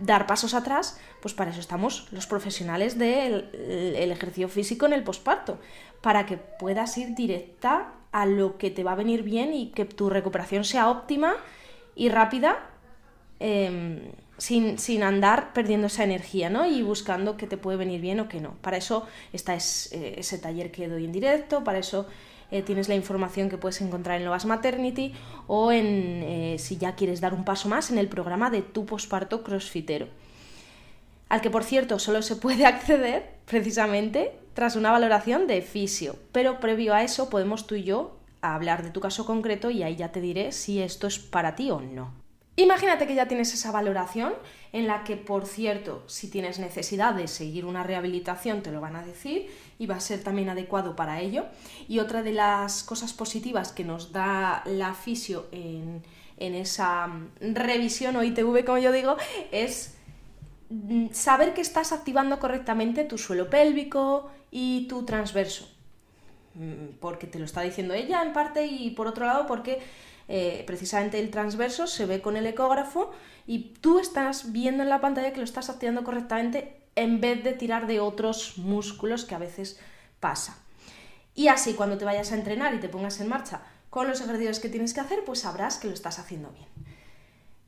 dar 0.04 0.26
pasos 0.26 0.54
atrás, 0.54 0.98
pues 1.20 1.34
para 1.34 1.50
eso 1.50 1.60
estamos 1.60 2.08
los 2.12 2.26
profesionales 2.26 2.98
del 2.98 4.10
ejercicio 4.12 4.48
físico 4.48 4.86
en 4.86 4.92
el 4.92 5.04
posparto, 5.04 5.58
para 6.00 6.26
que 6.26 6.36
puedas 6.36 6.96
ir 6.98 7.14
directa 7.14 7.92
a 8.10 8.26
lo 8.26 8.58
que 8.58 8.70
te 8.70 8.84
va 8.84 8.92
a 8.92 8.96
venir 8.96 9.22
bien 9.22 9.54
y 9.54 9.70
que 9.70 9.84
tu 9.84 10.10
recuperación 10.10 10.64
sea 10.64 10.90
óptima 10.90 11.34
y 11.94 12.08
rápida 12.08 12.58
em, 13.40 14.12
sin, 14.38 15.02
andar 15.02 15.52
perdiendo 15.52 15.86
esa 15.86 16.04
energía 16.04 16.50
¿no? 16.50 16.66
y 16.66 16.82
buscando 16.82 17.36
que 17.36 17.46
te 17.46 17.56
puede 17.56 17.78
venir 17.78 18.00
bien 18.00 18.20
o 18.20 18.28
que 18.28 18.40
no. 18.40 18.54
Para 18.60 18.76
eso 18.76 19.06
está 19.32 19.54
eh, 19.54 19.58
ese 20.18 20.38
taller 20.38 20.70
que 20.70 20.88
doy 20.88 21.04
en 21.04 21.12
directo, 21.12 21.64
para 21.64 21.78
eso 21.78 22.06
eh, 22.52 22.62
tienes 22.62 22.88
la 22.88 22.94
información 22.94 23.48
que 23.48 23.56
puedes 23.56 23.80
encontrar 23.80 24.18
en 24.18 24.26
Lovas 24.26 24.44
Maternity 24.44 25.14
o 25.46 25.72
en, 25.72 26.22
eh, 26.22 26.56
si 26.58 26.76
ya 26.76 26.94
quieres 26.94 27.20
dar 27.20 27.32
un 27.34 27.44
paso 27.44 27.68
más, 27.68 27.90
en 27.90 27.98
el 27.98 28.08
programa 28.08 28.50
de 28.50 28.60
tu 28.60 28.84
posparto 28.86 29.42
crossfitero. 29.42 30.06
Al 31.30 31.40
que, 31.40 31.50
por 31.50 31.64
cierto, 31.64 31.98
solo 31.98 32.20
se 32.20 32.36
puede 32.36 32.66
acceder 32.72 33.30
precisamente 33.46 34.38
tras 34.52 34.76
una 34.76 34.92
valoración 34.92 35.46
de 35.46 35.62
fisio. 35.62 36.16
Pero 36.30 36.60
previo 36.60 36.94
a 36.94 37.02
eso 37.02 37.30
podemos 37.30 37.66
tú 37.66 37.74
y 37.74 37.84
yo 37.84 38.16
hablar 38.42 38.82
de 38.82 38.90
tu 38.90 39.00
caso 39.00 39.24
concreto 39.24 39.70
y 39.70 39.82
ahí 39.82 39.96
ya 39.96 40.12
te 40.12 40.20
diré 40.20 40.52
si 40.52 40.80
esto 40.80 41.06
es 41.06 41.18
para 41.18 41.54
ti 41.54 41.70
o 41.70 41.80
no. 41.80 42.21
Imagínate 42.56 43.06
que 43.06 43.14
ya 43.14 43.28
tienes 43.28 43.54
esa 43.54 43.72
valoración 43.72 44.34
en 44.72 44.86
la 44.86 45.04
que, 45.04 45.16
por 45.16 45.46
cierto, 45.46 46.02
si 46.06 46.28
tienes 46.28 46.58
necesidad 46.58 47.14
de 47.14 47.26
seguir 47.26 47.64
una 47.64 47.82
rehabilitación, 47.82 48.62
te 48.62 48.70
lo 48.70 48.80
van 48.80 48.94
a 48.94 49.02
decir 49.02 49.50
y 49.78 49.86
va 49.86 49.96
a 49.96 50.00
ser 50.00 50.22
también 50.22 50.50
adecuado 50.50 50.94
para 50.94 51.20
ello. 51.20 51.46
Y 51.88 51.98
otra 51.98 52.22
de 52.22 52.32
las 52.32 52.82
cosas 52.82 53.14
positivas 53.14 53.72
que 53.72 53.84
nos 53.84 54.12
da 54.12 54.62
la 54.66 54.92
fisio 54.92 55.46
en, 55.50 56.02
esa 56.38 57.08
revisión 57.40 58.16
o 58.16 58.24
ITV, 58.24 58.64
como 58.64 58.78
yo 58.78 58.90
digo, 58.90 59.16
es 59.52 59.94
mm, 60.70 61.06
saber 61.12 61.54
que 61.54 61.60
estás 61.60 61.92
activando 61.92 62.40
correctamente 62.40 63.04
tu 63.04 63.16
suelo 63.16 63.48
pélvico 63.48 64.30
y 64.50 64.88
tu 64.88 65.04
transverso. 65.04 65.68
Mm, 66.54 66.98
porque 67.00 67.26
te 67.26 67.38
lo 67.38 67.44
está 67.44 67.62
diciendo 67.62 67.94
ella 67.94 68.22
en 68.22 68.32
parte 68.32 68.66
y 68.66 68.90
por 68.90 69.06
otro 69.06 69.24
lado 69.24 69.46
porque 69.46 69.80
eh, 70.28 70.64
precisamente 70.66 71.18
el 71.18 71.30
transverso 71.30 71.86
se 71.86 72.06
ve 72.06 72.20
con 72.20 72.36
el 72.36 72.46
ecógrafo 72.46 73.12
y 73.46 73.74
tú 73.80 73.98
estás 73.98 74.52
viendo 74.52 74.82
en 74.82 74.88
la 74.88 75.00
pantalla 75.00 75.32
que 75.32 75.38
lo 75.38 75.44
estás 75.44 75.70
activando 75.70 76.04
correctamente 76.04 76.80
en 76.94 77.20
vez 77.20 77.42
de 77.42 77.52
tirar 77.52 77.86
de 77.86 78.00
otros 78.00 78.58
músculos 78.58 79.24
que 79.24 79.34
a 79.34 79.38
veces 79.38 79.78
pasa. 80.20 80.58
Y 81.34 81.48
así 81.48 81.74
cuando 81.74 81.98
te 81.98 82.04
vayas 82.04 82.32
a 82.32 82.36
entrenar 82.36 82.74
y 82.74 82.80
te 82.80 82.88
pongas 82.88 83.20
en 83.20 83.28
marcha 83.28 83.62
con 83.90 84.08
los 84.08 84.20
ejercicios 84.20 84.60
que 84.60 84.68
tienes 84.68 84.94
que 84.94 85.00
hacer, 85.00 85.24
pues 85.24 85.40
sabrás 85.40 85.78
que 85.78 85.88
lo 85.88 85.94
estás 85.94 86.18
haciendo 86.18 86.50
bien. 86.50 86.68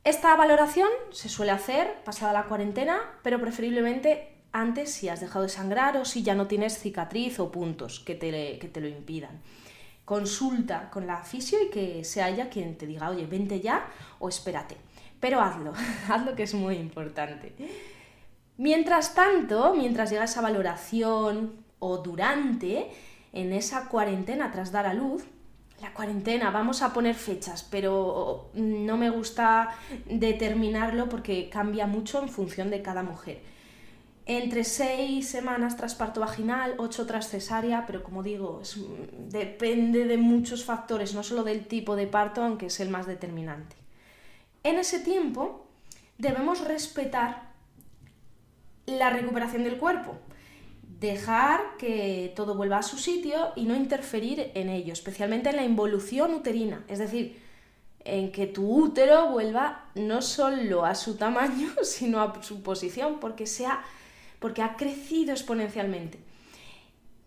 Esta 0.03 0.35
valoración 0.35 0.89
se 1.11 1.29
suele 1.29 1.51
hacer 1.51 2.03
pasada 2.03 2.33
la 2.33 2.45
cuarentena, 2.45 2.99
pero 3.23 3.39
preferiblemente 3.39 4.35
antes 4.51 4.93
si 4.93 5.09
has 5.09 5.19
dejado 5.19 5.43
de 5.43 5.49
sangrar 5.49 5.97
o 5.97 6.05
si 6.05 6.23
ya 6.23 6.35
no 6.35 6.47
tienes 6.47 6.79
cicatriz 6.79 7.39
o 7.39 7.51
puntos 7.51 7.99
que 7.99 8.15
te, 8.15 8.57
que 8.59 8.67
te 8.67 8.81
lo 8.81 8.87
impidan. 8.87 9.41
Consulta 10.05 10.89
con 10.91 11.07
la 11.07 11.23
fisio 11.23 11.57
y 11.63 11.69
que 11.69 12.03
sea 12.03 12.29
ella 12.29 12.49
quien 12.49 12.77
te 12.77 12.85
diga, 12.85 13.09
oye, 13.09 13.25
vente 13.25 13.59
ya 13.59 13.87
o 14.19 14.29
espérate. 14.29 14.77
Pero 15.19 15.41
hazlo, 15.41 15.73
hazlo 16.09 16.35
que 16.35 16.43
es 16.43 16.53
muy 16.53 16.75
importante. 16.75 17.53
Mientras 18.57 19.15
tanto, 19.15 19.73
mientras 19.75 20.11
llega 20.11 20.25
esa 20.25 20.41
valoración 20.41 21.65
o 21.79 21.97
durante, 21.97 22.91
en 23.33 23.51
esa 23.51 23.89
cuarentena 23.89 24.51
tras 24.51 24.71
dar 24.71 24.85
a 24.85 24.93
luz, 24.93 25.25
la 25.81 25.93
cuarentena, 25.93 26.51
vamos 26.51 26.81
a 26.81 26.93
poner 26.93 27.15
fechas, 27.15 27.67
pero 27.69 28.49
no 28.53 28.95
me 28.97 29.09
gusta 29.09 29.75
determinarlo 30.05 31.09
porque 31.09 31.49
cambia 31.49 31.85
mucho 31.85 32.21
en 32.21 32.29
función 32.29 32.69
de 32.69 32.81
cada 32.81 33.03
mujer 33.03 33.54
entre 34.25 34.63
seis 34.63 35.29
semanas 35.29 35.77
tras 35.77 35.93
parto 35.93 36.19
vaginal, 36.19 36.73
ocho 36.77 37.05
tras 37.05 37.29
cesárea, 37.29 37.85
pero 37.85 38.03
como 38.03 38.23
digo, 38.23 38.61
depende 39.29 40.05
de 40.05 40.17
muchos 40.17 40.65
factores, 40.65 41.13
no 41.13 41.21
solo 41.21 41.43
del 41.43 41.67
tipo 41.67 41.95
de 41.95 42.07
parto, 42.07 42.43
aunque 42.43 42.67
es 42.67 42.79
el 42.79 42.89
más 42.89 43.05
determinante. 43.05 43.75
En 44.63 44.77
ese 44.77 44.99
tiempo 44.99 45.67
debemos 46.17 46.61
respetar 46.61 47.53
la 48.87 49.11
recuperación 49.11 49.63
del 49.63 49.77
cuerpo, 49.77 50.17
dejar 50.99 51.77
que 51.77 52.33
todo 52.35 52.55
vuelva 52.55 52.79
a 52.79 52.83
su 52.83 52.97
sitio 52.97 53.51
y 53.55 53.65
no 53.65 53.75
interferir 53.75 54.51
en 54.55 54.69
ello, 54.69 54.93
especialmente 54.93 55.49
en 55.49 55.57
la 55.57 55.65
involución 55.65 56.33
uterina, 56.33 56.83
es 56.87 56.97
decir, 56.97 57.39
en 58.05 58.31
que 58.31 58.47
tu 58.47 58.71
útero 58.71 59.29
vuelva 59.29 59.85
no 59.95 60.21
solo 60.23 60.85
a 60.85 60.95
su 60.95 61.15
tamaño, 61.15 61.69
sino 61.83 62.21
a 62.21 62.41
su 62.41 62.63
posición, 62.63 63.19
porque 63.19 63.45
sea 63.45 63.83
porque 64.45 64.61
ha 64.61 64.75
crecido 64.75 65.31
exponencialmente. 65.31 66.19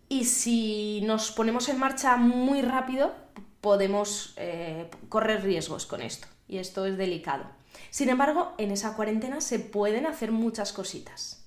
Y 0.07 0.23
si 0.23 1.01
nos 1.01 1.31
ponemos 1.31 1.67
en 1.67 1.77
marcha 1.77 2.15
muy 2.15 2.61
rápido, 2.61 3.13
podemos 3.59 4.35
eh, 4.37 4.89
correr 5.09 5.43
riesgos 5.43 5.85
con 5.85 6.01
esto. 6.01 6.29
Y 6.47 6.59
esto 6.59 6.85
es 6.85 6.97
delicado. 6.97 7.43
Sin 7.89 8.07
embargo, 8.07 8.53
en 8.57 8.71
esa 8.71 8.95
cuarentena 8.95 9.41
se 9.41 9.59
pueden 9.59 10.05
hacer 10.05 10.31
muchas 10.31 10.71
cositas. 10.71 11.43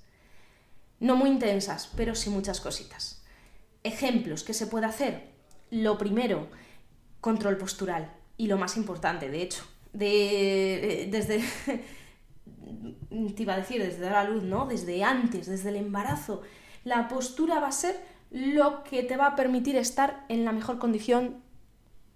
No 1.01 1.17
muy 1.17 1.31
intensas, 1.31 1.91
pero 1.97 2.15
sí 2.15 2.29
muchas 2.29 2.61
cositas. 2.61 3.23
Ejemplos 3.83 4.45
que 4.45 4.53
se 4.53 4.67
puede 4.67 4.85
hacer. 4.85 5.31
Lo 5.71 5.97
primero, 5.97 6.49
control 7.23 7.57
postural. 7.57 8.13
Y 8.37 8.47
lo 8.47 8.59
más 8.59 8.77
importante, 8.77 9.31
de 9.31 9.41
hecho, 9.41 9.65
de, 9.95 11.09
desde 11.11 11.43
te 13.35 13.43
iba 13.43 13.55
a 13.55 13.59
decir, 13.59 13.83
desde 13.83 14.11
la 14.11 14.25
luz, 14.25 14.43
¿no? 14.43 14.67
Desde 14.67 15.03
antes, 15.05 15.47
desde 15.47 15.71
el 15.71 15.77
embarazo. 15.77 16.43
La 16.85 17.09
postura 17.09 17.61
va 17.61 17.69
a 17.69 17.73
ser 17.73 18.01
lo 18.31 18.83
que 18.85 19.03
te 19.03 19.17
va 19.17 19.29
a 19.29 19.37
permitir 19.37 19.77
estar 19.77 20.25
en 20.29 20.45
la 20.45 20.53
mejor 20.53 20.79
condición 20.79 21.43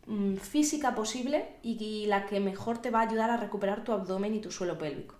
mm, 0.06 0.36
física 0.36 0.94
posible 0.94 1.56
y 1.62 2.06
la 2.06 2.26
que 2.26 2.40
mejor 2.40 2.78
te 2.78 2.90
va 2.90 3.00
a 3.00 3.08
ayudar 3.08 3.30
a 3.30 3.36
recuperar 3.36 3.84
tu 3.84 3.92
abdomen 3.92 4.34
y 4.34 4.40
tu 4.40 4.50
suelo 4.50 4.78
pélvico. 4.78 5.14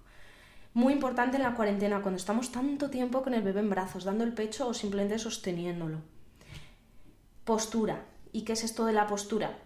Muy 0.75 0.93
importante 0.93 1.37
en 1.37 1.43
la 1.43 1.55
cuarentena, 1.55 2.03
cuando 2.03 2.19
estamos 2.19 2.53
tanto 2.53 2.91
tiempo 2.91 3.23
con 3.23 3.35
el 3.35 3.43
bebé 3.43 3.61
en 3.61 3.71
brazos, 3.71 4.05
dando 4.05 4.25
el 4.25 4.35
pecho 4.35 4.69
o 4.69 4.75
simplemente 4.75 5.19
sosteniéndolo. 5.19 6.01
Postura 7.45 8.05
¿Y 8.37 8.43
qué 8.43 8.53
es 8.53 8.65
esto 8.65 8.85
de 8.85 8.93
la 8.93 9.07
postura? 9.07 9.59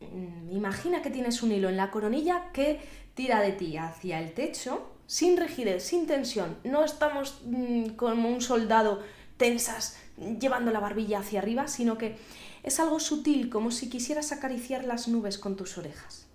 Mm, 0.00 0.50
imagina 0.50 1.02
que 1.02 1.10
tienes 1.10 1.42
un 1.42 1.52
hilo 1.52 1.68
en 1.68 1.76
la 1.76 1.90
coronilla 1.90 2.50
que 2.54 2.80
tira 3.12 3.42
de 3.42 3.52
ti 3.52 3.76
hacia 3.76 4.18
el 4.18 4.32
techo, 4.32 4.93
sin 5.06 5.36
rigidez, 5.36 5.84
sin 5.84 6.06
tensión. 6.06 6.56
No 6.64 6.84
estamos 6.84 7.40
mm, 7.44 7.90
como 7.90 8.28
un 8.28 8.40
soldado 8.40 9.02
tensas 9.36 9.96
llevando 10.16 10.70
la 10.70 10.80
barbilla 10.80 11.18
hacia 11.20 11.40
arriba, 11.40 11.68
sino 11.68 11.98
que 11.98 12.16
es 12.62 12.80
algo 12.80 13.00
sutil, 13.00 13.50
como 13.50 13.70
si 13.70 13.90
quisieras 13.90 14.32
acariciar 14.32 14.84
las 14.84 15.08
nubes 15.08 15.38
con 15.38 15.56
tus 15.56 15.76
orejas. 15.76 16.26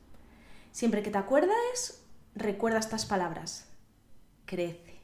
Siempre 0.72 1.02
que 1.02 1.10
te 1.10 1.18
acuerdes, 1.18 2.04
recuerda 2.36 2.80
estas 2.80 3.06
palabras. 3.06 3.68
Crece, 4.46 5.00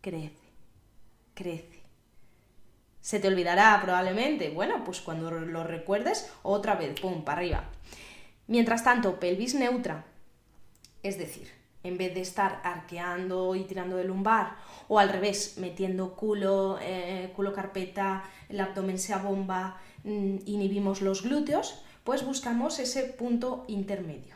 crece, 0.00 0.52
crece. 1.34 1.82
Se 3.00 3.20
te 3.20 3.28
olvidará 3.28 3.80
probablemente. 3.82 4.50
Bueno, 4.50 4.82
pues 4.84 5.00
cuando 5.00 5.30
lo 5.30 5.64
recuerdes, 5.64 6.30
otra 6.42 6.74
vez, 6.74 7.00
pum, 7.00 7.24
para 7.24 7.38
arriba. 7.38 7.64
Mientras 8.48 8.84
tanto, 8.84 9.20
pelvis 9.20 9.54
neutra. 9.54 10.04
Es 11.02 11.16
decir, 11.16 11.55
en 11.86 11.98
vez 11.98 12.14
de 12.14 12.20
estar 12.20 12.60
arqueando 12.64 13.54
y 13.54 13.64
tirando 13.64 13.96
de 13.96 14.04
lumbar, 14.04 14.56
o 14.88 14.98
al 14.98 15.08
revés, 15.08 15.54
metiendo 15.58 16.14
culo, 16.14 16.78
eh, 16.80 17.32
culo 17.34 17.52
carpeta, 17.52 18.24
el 18.48 18.60
abdomen 18.60 18.98
se 18.98 19.12
abomba, 19.12 19.78
mm, 20.04 20.36
inhibimos 20.46 21.00
los 21.02 21.22
glúteos, 21.22 21.82
pues 22.04 22.24
buscamos 22.24 22.78
ese 22.78 23.04
punto 23.04 23.64
intermedio. 23.68 24.34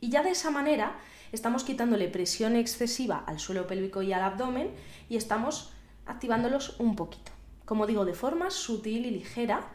Y 0.00 0.10
ya 0.10 0.22
de 0.22 0.30
esa 0.30 0.50
manera 0.50 0.96
estamos 1.32 1.64
quitándole 1.64 2.08
presión 2.08 2.56
excesiva 2.56 3.22
al 3.26 3.38
suelo 3.38 3.66
pélvico 3.66 4.02
y 4.02 4.12
al 4.12 4.22
abdomen 4.22 4.70
y 5.08 5.16
estamos 5.16 5.72
activándolos 6.06 6.78
un 6.80 6.96
poquito. 6.96 7.32
Como 7.64 7.86
digo, 7.86 8.04
de 8.04 8.14
forma 8.14 8.50
sutil 8.50 9.06
y 9.06 9.10
ligera. 9.10 9.68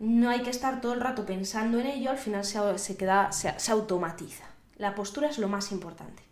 No 0.00 0.28
hay 0.28 0.42
que 0.42 0.50
estar 0.50 0.80
todo 0.80 0.92
el 0.92 1.00
rato 1.00 1.24
pensando 1.24 1.78
en 1.78 1.86
ello, 1.86 2.10
al 2.10 2.18
final 2.18 2.44
se, 2.44 2.96
queda, 2.96 3.30
se 3.32 3.72
automatiza. 3.72 4.53
La 4.76 4.94
postura 4.94 5.28
es 5.28 5.38
lo 5.38 5.48
más 5.48 5.72
importante. 5.72 6.22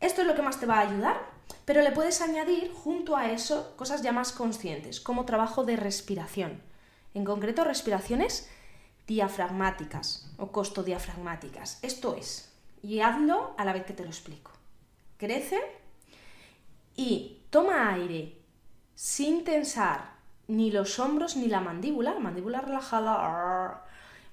Esto 0.00 0.20
es 0.20 0.26
lo 0.26 0.34
que 0.34 0.42
más 0.42 0.60
te 0.60 0.66
va 0.66 0.78
a 0.78 0.88
ayudar, 0.88 1.20
pero 1.64 1.82
le 1.82 1.92
puedes 1.92 2.20
añadir 2.20 2.72
junto 2.72 3.16
a 3.16 3.30
eso 3.30 3.74
cosas 3.76 4.02
ya 4.02 4.12
más 4.12 4.32
conscientes, 4.32 5.00
como 5.00 5.24
trabajo 5.24 5.64
de 5.64 5.76
respiración. 5.76 6.62
En 7.14 7.24
concreto, 7.24 7.64
respiraciones 7.64 8.48
diafragmáticas 9.06 10.30
o 10.38 10.50
costodiafragmáticas. 10.50 11.78
Esto 11.82 12.16
es, 12.16 12.52
y 12.82 13.00
hazlo 13.00 13.54
a 13.56 13.64
la 13.64 13.72
vez 13.72 13.84
que 13.84 13.92
te 13.92 14.02
lo 14.02 14.10
explico. 14.10 14.50
Crece 15.16 15.60
y 16.96 17.42
toma 17.50 17.92
aire 17.92 18.40
sin 18.94 19.44
tensar 19.44 20.14
ni 20.46 20.70
los 20.70 20.98
hombros 20.98 21.36
ni 21.36 21.46
la 21.46 21.60
mandíbula, 21.60 22.18
mandíbula 22.18 22.60
relajada, 22.60 23.83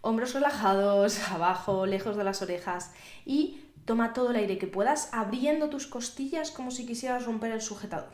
hombros 0.01 0.33
relajados, 0.33 1.19
abajo, 1.29 1.85
lejos 1.85 2.15
de 2.15 2.23
las 2.23 2.41
orejas 2.41 2.91
y 3.25 3.61
toma 3.85 4.13
todo 4.13 4.31
el 4.31 4.35
aire 4.35 4.57
que 4.57 4.67
puedas 4.67 5.09
abriendo 5.13 5.69
tus 5.69 5.87
costillas 5.87 6.51
como 6.51 6.71
si 6.71 6.85
quisieras 6.85 7.25
romper 7.25 7.51
el 7.51 7.61
sujetador. 7.61 8.11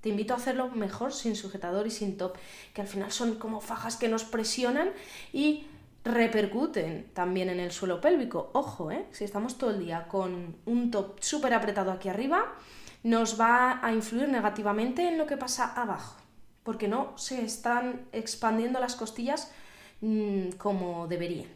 Te 0.00 0.10
invito 0.10 0.32
a 0.32 0.36
hacerlo 0.36 0.68
mejor 0.68 1.12
sin 1.12 1.34
sujetador 1.34 1.86
y 1.86 1.90
sin 1.90 2.16
top, 2.16 2.36
que 2.72 2.80
al 2.80 2.86
final 2.86 3.10
son 3.10 3.34
como 3.34 3.60
fajas 3.60 3.96
que 3.96 4.08
nos 4.08 4.24
presionan 4.24 4.90
y 5.32 5.66
repercuten 6.04 7.10
también 7.14 7.48
en 7.48 7.58
el 7.58 7.72
suelo 7.72 8.00
pélvico. 8.00 8.50
Ojo, 8.54 8.92
¿eh? 8.92 9.06
si 9.10 9.24
estamos 9.24 9.58
todo 9.58 9.70
el 9.70 9.80
día 9.80 10.06
con 10.06 10.56
un 10.66 10.90
top 10.90 11.20
súper 11.20 11.52
apretado 11.52 11.90
aquí 11.90 12.08
arriba, 12.08 12.54
nos 13.02 13.40
va 13.40 13.84
a 13.84 13.92
influir 13.92 14.28
negativamente 14.28 15.08
en 15.08 15.18
lo 15.18 15.26
que 15.26 15.36
pasa 15.36 15.72
abajo, 15.74 16.16
porque 16.62 16.88
no 16.88 17.16
se 17.18 17.44
están 17.44 18.06
expandiendo 18.12 18.80
las 18.80 18.96
costillas 18.96 19.52
mm, 20.00 20.50
como 20.58 21.06
deberían. 21.06 21.48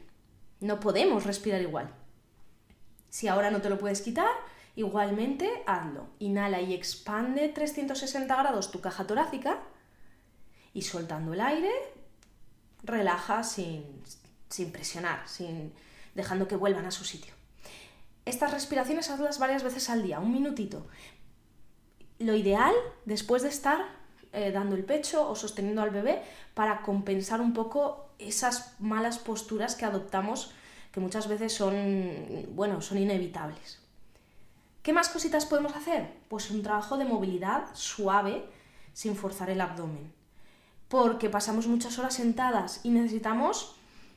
No 0.61 0.81
podemos 0.81 1.25
respirar 1.25 1.61
igual. 1.61 1.91
Si 3.09 3.29
ahora 3.29 3.51
no 3.51 3.61
te 3.61 3.69
lo 3.69 3.79
puedes 3.79 4.01
quitar, 4.01 4.31
igualmente 4.77 5.63
hazlo. 5.67 6.07
Inhala 6.19 6.61
y 6.61 6.73
expande 6.75 7.49
360 7.49 8.35
grados 8.35 8.71
tu 8.71 8.81
caja 8.81 9.07
torácica 9.07 9.59
y 10.73 10.83
soltando 10.83 11.35
el 11.35 11.41
aire, 11.41 11.71
relaja 12.83 13.43
sin, 13.43 13.85
sin 14.49 14.73
presionar, 14.73 15.29
sin, 15.29 15.73
dejando 16.15 16.49
que 16.49 16.57
vuelvan 16.57 16.87
a 16.87 16.91
su 16.91 17.05
sitio. 17.05 17.35
Estas 18.25 18.53
respiraciones 18.53 19.11
hazlas 19.11 19.39
varias 19.39 19.63
veces 19.63 19.91
al 19.91 20.03
día, 20.03 20.21
un 20.21 20.33
minutito. 20.33 20.87
Lo 22.19 22.35
ideal, 22.35 22.75
después 23.05 23.43
de 23.43 23.49
estar 23.49 23.85
eh, 24.33 24.51
dando 24.53 24.77
el 24.77 24.85
pecho 24.85 25.29
o 25.29 25.35
sosteniendo 25.35 25.83
al 25.83 25.91
bebé, 25.91 26.23
para 26.55 26.83
compensar 26.83 27.41
un 27.41 27.53
poco 27.53 28.09
esas 28.19 28.75
malas 28.79 29.19
posturas 29.19 29.75
que 29.75 29.85
adoptamos 29.85 30.53
que 30.93 31.01
muchas 31.01 31.27
veces 31.27 31.53
son, 31.55 32.47
bueno, 32.51 32.83
son 32.83 32.99
inevitables. 32.99 33.81
¿Qué 34.83 34.93
más 34.93 35.09
cositas 35.09 35.47
podemos 35.47 35.75
hacer? 35.75 36.13
Pues 36.29 36.51
un 36.51 36.63
trabajo 36.63 36.99
de 36.99 37.05
movilidad 37.05 37.67
suave 37.73 38.45
sin 38.93 39.17
forzar 39.17 39.49
el 39.49 39.61
abdomen. 39.61 40.13
Porque 40.89 41.31
pasamos 41.31 41.67
muchas 41.67 41.99
horas 41.99 42.15
sentadas 42.15 42.81
y 42.83 42.91
necesitamos 42.91 43.77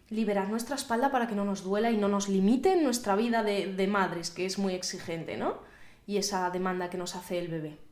liberar 0.09 0.49
nuestra 0.49 0.75
espalda 0.75 1.11
para 1.11 1.27
que 1.27 1.35
no 1.35 1.45
nos 1.45 1.63
duela 1.63 1.91
y 1.91 1.97
no 1.97 2.09
nos 2.09 2.27
limite 2.27 2.75
nuestra 2.81 3.15
vida 3.15 3.43
de, 3.43 3.73
de 3.73 3.87
madres, 3.87 4.29
que 4.29 4.45
es 4.45 4.57
muy 4.57 4.73
exigente, 4.73 5.37
¿no? 5.37 5.57
Y 6.05 6.17
esa 6.17 6.49
demanda 6.49 6.89
que 6.89 6.97
nos 6.97 7.15
hace 7.15 7.39
el 7.39 7.47
bebé. 7.47 7.84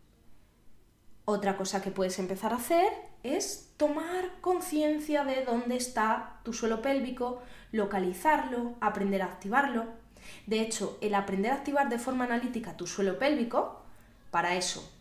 Otra 1.25 1.55
cosa 1.55 1.81
que 1.81 1.91
puedes 1.91 2.19
empezar 2.19 2.51
a 2.51 2.57
hacer 2.57 2.91
es 3.23 3.71
tomar 3.77 4.41
conciencia 4.41 5.23
de 5.23 5.45
dónde 5.45 5.77
está 5.77 6.39
tu 6.43 6.51
suelo 6.51 6.81
pélvico, 6.81 7.41
localizarlo, 7.71 8.75
aprender 8.81 9.21
a 9.21 9.25
activarlo. 9.25 9.85
De 10.47 10.59
hecho, 10.59 10.97
el 11.01 11.15
aprender 11.15 11.51
a 11.51 11.55
activar 11.55 11.87
de 11.87 11.99
forma 11.99 12.25
analítica 12.25 12.75
tu 12.75 12.87
suelo 12.87 13.17
pélvico, 13.19 13.81
para 14.31 14.55
eso, 14.55 14.91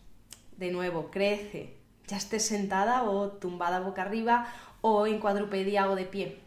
de 0.57 0.71
nuevo, 0.71 1.11
crece, 1.11 1.75
ya 2.07 2.17
estés 2.17 2.45
sentada 2.45 3.03
o 3.03 3.29
tumbada 3.29 3.79
boca 3.79 4.03
arriba 4.03 4.47
o 4.81 5.07
en 5.07 5.19
cuadrupedia 5.19 5.89
o 5.89 5.95
de 5.95 6.05
pie. 6.05 6.39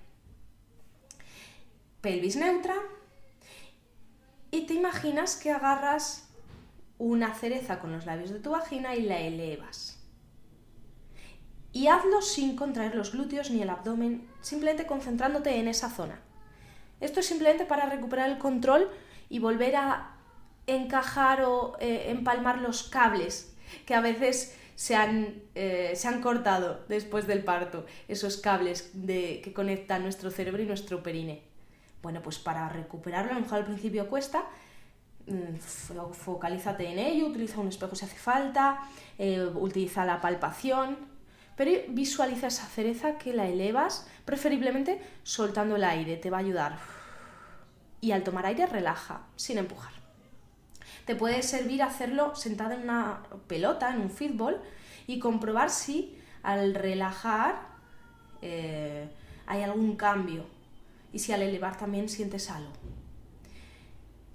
Pelvis 2.00 2.36
neutra. 2.36 2.76
Y 4.50 4.66
te 4.66 4.74
imaginas 4.74 5.36
que 5.36 5.50
agarras 5.50 6.25
una 6.98 7.34
cereza 7.34 7.78
con 7.78 7.92
los 7.92 8.06
labios 8.06 8.30
de 8.30 8.40
tu 8.40 8.50
vagina 8.50 8.94
y 8.94 9.02
la 9.02 9.20
elevas. 9.20 10.02
Y 11.72 11.88
hazlo 11.88 12.22
sin 12.22 12.56
contraer 12.56 12.94
los 12.94 13.12
glúteos 13.12 13.50
ni 13.50 13.60
el 13.60 13.70
abdomen, 13.70 14.26
simplemente 14.40 14.86
concentrándote 14.86 15.56
en 15.56 15.68
esa 15.68 15.90
zona. 15.90 16.20
Esto 17.00 17.20
es 17.20 17.26
simplemente 17.26 17.66
para 17.66 17.90
recuperar 17.90 18.30
el 18.30 18.38
control 18.38 18.90
y 19.28 19.38
volver 19.38 19.76
a 19.76 20.16
encajar 20.66 21.42
o 21.44 21.76
eh, 21.78 22.06
empalmar 22.08 22.60
los 22.60 22.84
cables 22.84 23.54
que 23.84 23.94
a 23.94 24.00
veces 24.00 24.56
se 24.74 24.94
han, 24.94 25.42
eh, 25.54 25.92
se 25.94 26.08
han, 26.08 26.20
cortado 26.20 26.84
después 26.88 27.26
del 27.26 27.44
parto, 27.44 27.86
esos 28.08 28.36
cables 28.36 28.90
de, 28.94 29.40
que 29.42 29.52
conectan 29.52 30.02
nuestro 30.02 30.30
cerebro 30.30 30.62
y 30.62 30.66
nuestro 30.66 31.02
perine. 31.02 31.42
Bueno, 32.02 32.22
pues 32.22 32.38
para 32.38 32.68
recuperarlo, 32.68 33.32
a 33.32 33.34
lo 33.34 33.40
mejor 33.40 33.58
al 33.58 33.64
principio 33.64 34.08
cuesta, 34.08 34.44
focalízate 36.12 36.90
en 36.90 36.98
ello, 36.98 37.26
utiliza 37.26 37.60
un 37.60 37.68
espejo 37.68 37.94
si 37.96 38.04
hace 38.04 38.16
falta, 38.16 38.80
eh, 39.18 39.50
utiliza 39.54 40.04
la 40.04 40.20
palpación, 40.20 40.96
pero 41.56 41.70
visualiza 41.88 42.48
esa 42.48 42.66
cereza 42.66 43.18
que 43.18 43.32
la 43.32 43.46
elevas, 43.46 44.06
preferiblemente 44.24 45.00
soltando 45.22 45.76
el 45.76 45.84
aire, 45.84 46.16
te 46.16 46.30
va 46.30 46.38
a 46.38 46.40
ayudar. 46.40 46.78
Y 48.00 48.12
al 48.12 48.22
tomar 48.22 48.46
aire 48.46 48.66
relaja, 48.66 49.22
sin 49.36 49.58
empujar. 49.58 49.92
Te 51.06 51.16
puede 51.16 51.42
servir 51.42 51.82
hacerlo 51.82 52.34
sentada 52.34 52.74
en 52.74 52.82
una 52.82 53.22
pelota, 53.46 53.90
en 53.90 54.00
un 54.00 54.10
fútbol, 54.10 54.60
y 55.06 55.18
comprobar 55.18 55.70
si 55.70 56.18
al 56.42 56.74
relajar 56.74 57.60
eh, 58.42 59.08
hay 59.46 59.62
algún 59.62 59.96
cambio 59.96 60.44
y 61.12 61.18
si 61.18 61.32
al 61.32 61.42
elevar 61.42 61.78
también 61.78 62.08
sientes 62.08 62.50
algo. 62.50 62.72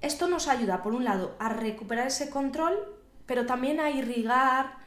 Esto 0.01 0.27
nos 0.27 0.47
ayuda, 0.47 0.81
por 0.81 0.93
un 0.93 1.03
lado, 1.03 1.35
a 1.39 1.49
recuperar 1.49 2.07
ese 2.07 2.29
control, 2.29 2.97
pero 3.27 3.45
también 3.45 3.79
a 3.79 3.91
irrigar 3.91 4.77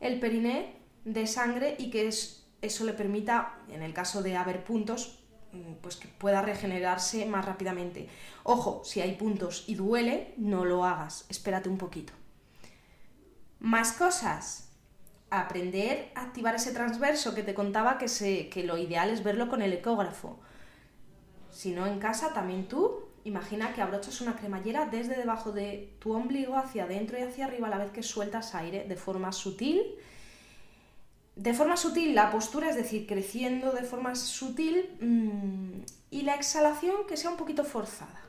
el 0.00 0.18
periné 0.18 0.80
de 1.04 1.26
sangre 1.26 1.76
y 1.78 1.90
que 1.90 2.08
eso 2.08 2.84
le 2.84 2.92
permita, 2.92 3.58
en 3.68 3.82
el 3.82 3.94
caso 3.94 4.22
de 4.22 4.36
haber 4.36 4.64
puntos, 4.64 5.20
mm, 5.52 5.74
pues 5.80 5.96
que 5.96 6.08
pueda 6.08 6.42
regenerarse 6.42 7.26
más 7.26 7.44
rápidamente. 7.44 8.08
Ojo, 8.42 8.82
si 8.84 9.00
hay 9.00 9.14
puntos 9.14 9.64
y 9.68 9.76
duele, 9.76 10.34
no 10.36 10.64
lo 10.64 10.84
hagas, 10.84 11.26
espérate 11.28 11.68
un 11.68 11.78
poquito. 11.78 12.12
Más 13.60 13.92
cosas. 13.92 14.64
Aprender 15.28 16.12
a 16.14 16.22
activar 16.22 16.54
ese 16.54 16.72
transverso 16.72 17.34
que 17.34 17.42
te 17.42 17.52
contaba 17.52 17.98
que, 17.98 18.06
se, 18.06 18.48
que 18.48 18.62
lo 18.62 18.78
ideal 18.78 19.10
es 19.10 19.24
verlo 19.24 19.48
con 19.48 19.60
el 19.60 19.72
ecógrafo. 19.72 20.38
Si 21.50 21.72
no 21.72 21.86
en 21.86 21.98
casa, 21.98 22.32
también 22.32 22.68
tú, 22.68 23.05
imagina 23.26 23.74
que 23.74 23.82
abrochas 23.82 24.20
una 24.20 24.36
cremallera 24.36 24.86
desde 24.86 25.16
debajo 25.16 25.52
de 25.52 25.94
tu 25.98 26.12
ombligo 26.12 26.56
hacia 26.56 26.84
adentro 26.84 27.18
y 27.18 27.22
hacia 27.22 27.44
arriba 27.44 27.66
a 27.66 27.70
la 27.70 27.78
vez 27.78 27.90
que 27.90 28.02
sueltas 28.02 28.54
aire 28.54 28.84
de 28.84 28.96
forma 28.96 29.32
sutil 29.32 29.82
de 31.36 31.52
forma 31.52 31.76
sutil 31.76 32.14
la 32.14 32.30
postura, 32.30 32.70
es 32.70 32.76
decir, 32.76 33.06
creciendo 33.06 33.72
de 33.72 33.82
forma 33.82 34.14
sutil 34.14 34.96
mm, 35.00 35.82
y 36.10 36.22
la 36.22 36.34
exhalación 36.34 37.06
que 37.06 37.18
sea 37.18 37.30
un 37.30 37.36
poquito 37.36 37.62
forzada, 37.62 38.20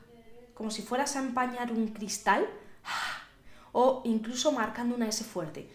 como 0.52 0.70
si 0.70 0.82
fueras 0.82 1.16
a 1.16 1.20
empañar 1.20 1.72
un 1.72 1.88
cristal 1.88 2.46
o 3.72 4.02
incluso 4.04 4.52
marcando 4.52 4.94
una 4.94 5.08
S 5.08 5.24
fuerte. 5.24 5.70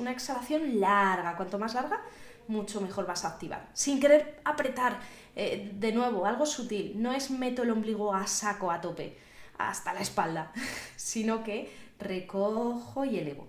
Una 0.00 0.12
exhalación 0.12 0.80
larga, 0.80 1.36
cuanto 1.36 1.58
más 1.58 1.74
larga, 1.74 2.00
mucho 2.48 2.80
mejor 2.80 3.06
vas 3.06 3.24
a 3.24 3.28
activar. 3.28 3.68
Sin 3.72 4.00
querer 4.00 4.40
apretar, 4.44 4.98
eh, 5.36 5.72
de 5.74 5.92
nuevo, 5.92 6.26
algo 6.26 6.46
sutil, 6.46 7.00
no 7.00 7.12
es 7.12 7.30
meto 7.30 7.62
el 7.62 7.70
ombligo 7.70 8.14
a 8.14 8.26
saco, 8.26 8.70
a 8.70 8.80
tope, 8.80 9.18
hasta 9.58 9.92
la 9.92 10.00
espalda, 10.00 10.52
sino 10.96 11.44
que 11.44 11.72
recojo 11.98 13.04
y 13.04 13.18
elevo. 13.18 13.48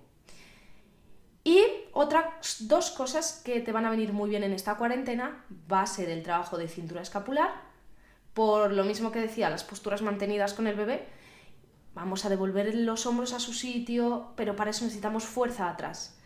Y 1.44 1.62
otras 1.92 2.66
dos 2.68 2.90
cosas 2.90 3.42
que 3.44 3.60
te 3.60 3.72
van 3.72 3.84
a 3.84 3.90
venir 3.90 4.14
muy 4.14 4.30
bien 4.30 4.44
en 4.44 4.54
esta 4.54 4.76
cuarentena 4.76 5.44
va 5.70 5.82
a 5.82 5.86
ser 5.86 6.08
el 6.08 6.22
trabajo 6.22 6.56
de 6.56 6.68
cintura 6.68 7.02
escapular, 7.02 7.50
por 8.32 8.72
lo 8.72 8.84
mismo 8.84 9.12
que 9.12 9.20
decía, 9.20 9.50
las 9.50 9.62
posturas 9.62 10.00
mantenidas 10.00 10.54
con 10.54 10.66
el 10.66 10.74
bebé, 10.74 11.06
vamos 11.94 12.24
a 12.24 12.30
devolver 12.30 12.74
los 12.74 13.06
hombros 13.06 13.32
a 13.34 13.40
su 13.40 13.52
sitio, 13.52 14.32
pero 14.36 14.56
para 14.56 14.70
eso 14.70 14.84
necesitamos 14.84 15.24
fuerza 15.24 15.68
atrás. 15.68 16.18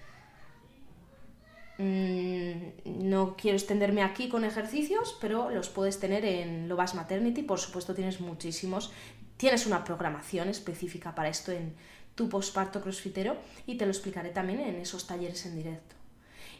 Mm, 1.78 3.08
no 3.08 3.36
quiero 3.36 3.56
extenderme 3.56 4.02
aquí 4.02 4.28
con 4.28 4.44
ejercicios, 4.44 5.16
pero 5.20 5.48
los 5.50 5.68
puedes 5.68 6.00
tener 6.00 6.24
en 6.24 6.68
Lovas 6.68 6.96
Maternity, 6.96 7.42
por 7.42 7.60
supuesto 7.60 7.94
tienes 7.94 8.20
muchísimos, 8.20 8.92
tienes 9.36 9.64
una 9.64 9.84
programación 9.84 10.48
específica 10.48 11.14
para 11.14 11.28
esto 11.28 11.52
en 11.52 11.74
tu 12.16 12.28
posparto 12.28 12.80
crossfitero 12.80 13.36
y 13.64 13.76
te 13.76 13.86
lo 13.86 13.92
explicaré 13.92 14.30
también 14.30 14.60
en 14.60 14.74
esos 14.74 15.06
talleres 15.06 15.46
en 15.46 15.54
directo. 15.54 15.94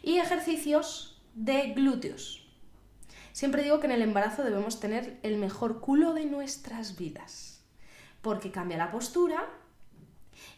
Y 0.01 0.19
ejercicios 0.19 1.21
de 1.35 1.73
glúteos. 1.73 2.47
Siempre 3.33 3.63
digo 3.63 3.81
que 3.81 3.87
en 3.87 3.91
el 3.91 4.01
embarazo 4.01 4.45
debemos 4.45 4.79
tener 4.79 5.19
el 5.21 5.35
mejor 5.37 5.81
culo 5.81 6.13
de 6.13 6.25
nuestras 6.25 6.97
vidas, 6.97 7.61
porque 8.21 8.51
cambia 8.51 8.77
la 8.77 8.91
postura 8.91 9.49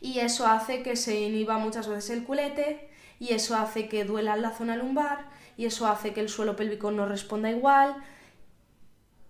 y 0.02 0.20
eso 0.20 0.48
hace 0.48 0.82
que 0.82 0.96
se 0.96 1.22
inhiba 1.22 1.60
muchas 1.60 1.88
veces 1.88 2.10
el 2.10 2.24
culete 2.24 2.90
y 3.20 3.34
eso 3.34 3.56
hace 3.56 3.88
que 3.88 4.04
duela 4.04 4.36
la 4.36 4.50
zona 4.50 4.76
lumbar 4.76 5.30
y 5.56 5.66
eso 5.66 5.88
hace 5.88 6.12
que 6.12 6.22
el 6.22 6.30
suelo 6.30 6.56
pélvico 6.56 6.90
no 6.92 7.06
responda 7.06 7.52
igual 7.52 7.96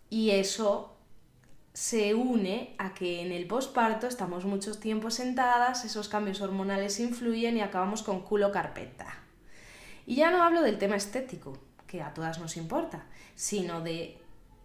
y 0.09 0.31
eso 0.31 0.95
se 1.73 2.15
une 2.15 2.75
a 2.77 2.93
que 2.93 3.21
en 3.21 3.31
el 3.31 3.47
posparto 3.47 4.07
estamos 4.07 4.45
mucho 4.45 4.77
tiempo 4.77 5.09
sentadas, 5.09 5.85
esos 5.85 6.09
cambios 6.09 6.41
hormonales 6.41 6.99
influyen 6.99 7.57
y 7.57 7.61
acabamos 7.61 8.03
con 8.03 8.21
culo 8.21 8.51
carpeta. 8.51 9.07
Y 10.05 10.15
ya 10.15 10.31
no 10.31 10.43
hablo 10.43 10.61
del 10.61 10.77
tema 10.77 10.97
estético, 10.97 11.57
que 11.87 12.01
a 12.01 12.13
todas 12.13 12.39
nos 12.39 12.57
importa, 12.57 13.05
sino 13.35 13.81
de 13.81 14.20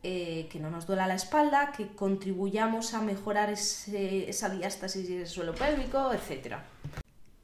eh, 0.08 0.46
que 0.52 0.60
no 0.60 0.70
nos 0.70 0.86
duela 0.86 1.08
la 1.08 1.16
espalda, 1.16 1.72
que 1.76 1.88
contribuyamos 1.88 2.94
a 2.94 3.02
mejorar 3.02 3.50
esa 3.50 4.48
diástasis 4.50 5.10
y 5.10 5.16
el 5.16 5.26
suelo 5.26 5.52
pélvico, 5.52 6.12
etc. 6.12 6.58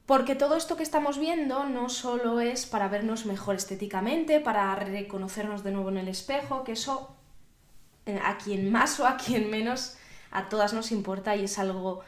Porque 0.07 0.37
todo 0.37 0.55
esto 0.55 0.77
que 0.77 0.85
estamos 0.85 1.19
viendo 1.19 1.65
no 1.65 1.89
solo 1.89 2.39
es 2.39 2.67
para 2.67 2.87
vernos 2.87 3.27
mejor 3.27 3.57
estéticamente, 3.57 4.39
para 4.39 4.77
reconocernos 4.77 5.65
de 5.65 5.73
nuevo 5.73 5.89
en 5.89 5.99
el 5.99 6.07
espejo, 6.07 6.63
que 6.63 6.73
eso 6.73 7.17
eh, 8.07 8.21
a 8.23 8.39
quien 8.39 8.71
más 8.71 9.01
o 9.01 9.09
a 9.09 9.17
quien 9.17 9.51
menos, 9.51 9.97
a 10.31 10.49
todas 10.49 10.73
nos 10.73 10.93
importa 10.93 11.35
y 11.35 11.43
es 11.43 11.59
algo, 11.59 12.03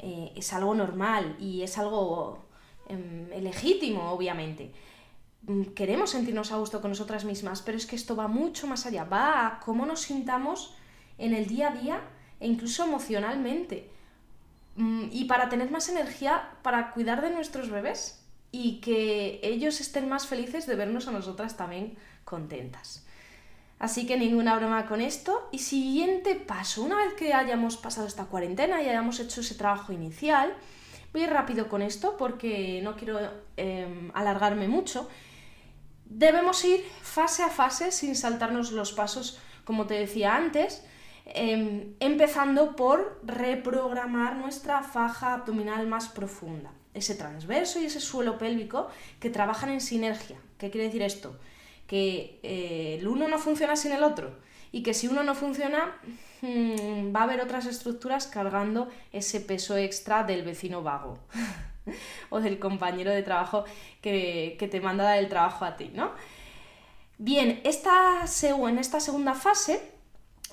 eh, 0.00 0.32
es 0.36 0.52
algo 0.52 0.74
normal 0.74 1.34
y 1.40 1.62
es 1.62 1.78
algo 1.78 2.44
em, 2.90 3.30
legítimo, 3.42 4.10
obviamente. 4.10 4.70
Mm, 5.46 5.74
queremos 5.74 6.10
sentirnos 6.10 6.52
a 6.52 6.56
gusto 6.56 6.80
con 6.80 6.90
nosotras 6.90 7.24
mismas, 7.24 7.62
pero 7.62 7.76
es 7.76 7.86
que 7.86 7.96
esto 7.96 8.16
va 8.16 8.28
mucho 8.28 8.66
más 8.66 8.86
allá, 8.86 9.04
va 9.04 9.46
a 9.46 9.60
cómo 9.60 9.84
nos 9.84 10.00
sintamos 10.02 10.74
en 11.18 11.34
el 11.34 11.46
día 11.46 11.68
a 11.68 11.72
día 11.72 12.00
e 12.40 12.46
incluso 12.46 12.84
emocionalmente. 12.84 13.90
Mm, 14.76 15.04
y 15.12 15.24
para 15.24 15.48
tener 15.48 15.70
más 15.70 15.88
energía 15.88 16.50
para 16.62 16.90
cuidar 16.90 17.22
de 17.22 17.30
nuestros 17.30 17.70
bebés 17.70 18.24
y 18.50 18.80
que 18.80 19.40
ellos 19.42 19.80
estén 19.80 20.08
más 20.08 20.26
felices 20.26 20.66
de 20.66 20.76
vernos 20.76 21.08
a 21.08 21.12
nosotras 21.12 21.56
también 21.56 21.96
contentas. 22.24 23.04
Así 23.78 24.06
que 24.06 24.16
ninguna 24.16 24.56
broma 24.56 24.86
con 24.86 25.00
esto. 25.00 25.48
Y 25.52 25.58
siguiente 25.58 26.36
paso, 26.36 26.82
una 26.82 26.96
vez 26.96 27.14
que 27.14 27.34
hayamos 27.34 27.76
pasado 27.76 28.06
esta 28.06 28.26
cuarentena 28.26 28.82
y 28.82 28.88
hayamos 28.88 29.20
hecho 29.20 29.40
ese 29.42 29.56
trabajo 29.56 29.92
inicial, 29.92 30.54
voy 31.12 31.26
rápido 31.26 31.68
con 31.68 31.82
esto 31.82 32.16
porque 32.16 32.80
no 32.82 32.96
quiero 32.96 33.18
em, 33.56 34.10
alargarme 34.14 34.68
mucho. 34.68 35.08
Debemos 36.04 36.64
ir 36.64 36.84
fase 37.02 37.42
a 37.42 37.48
fase 37.48 37.92
sin 37.92 38.14
saltarnos 38.14 38.72
los 38.72 38.92
pasos, 38.92 39.40
como 39.64 39.86
te 39.86 39.94
decía 39.94 40.36
antes, 40.36 40.84
em, 41.26 41.94
empezando 42.00 42.76
por 42.76 43.20
reprogramar 43.24 44.36
nuestra 44.36 44.82
faja 44.82 45.34
abdominal 45.34 45.86
más 45.86 46.08
profunda, 46.08 46.72
ese 46.92 47.14
transverso 47.14 47.80
y 47.80 47.86
ese 47.86 48.00
suelo 48.00 48.38
pélvico 48.38 48.88
que 49.20 49.30
trabajan 49.30 49.70
en 49.70 49.80
sinergia. 49.80 50.38
¿Qué 50.58 50.70
quiere 50.70 50.86
decir 50.86 51.02
esto? 51.02 51.38
que 51.86 52.40
eh, 52.42 52.96
el 52.98 53.06
uno 53.06 53.28
no 53.28 53.38
funciona 53.38 53.76
sin 53.76 53.92
el 53.92 54.02
otro 54.02 54.36
y 54.72 54.82
que 54.82 54.94
si 54.94 55.06
uno 55.06 55.22
no 55.22 55.34
funciona 55.34 55.96
mm, 56.42 57.14
va 57.14 57.20
a 57.20 57.22
haber 57.24 57.40
otras 57.40 57.66
estructuras 57.66 58.26
cargando 58.26 58.88
ese 59.12 59.40
peso 59.40 59.76
extra 59.76 60.24
del 60.24 60.42
vecino 60.42 60.82
vago 60.82 61.18
o 62.30 62.40
del 62.40 62.58
compañero 62.58 63.10
de 63.10 63.22
trabajo 63.22 63.64
que, 64.00 64.56
te 64.70 64.80
manda 64.80 65.18
el 65.18 65.28
trabajo 65.28 65.64
a 65.64 65.76
ti, 65.76 65.90
¿no? 65.94 66.12
Bien, 67.18 67.60
esta, 67.64 68.24
en 68.42 68.78
esta 68.78 69.00
segunda 69.00 69.34
fase, 69.34 69.92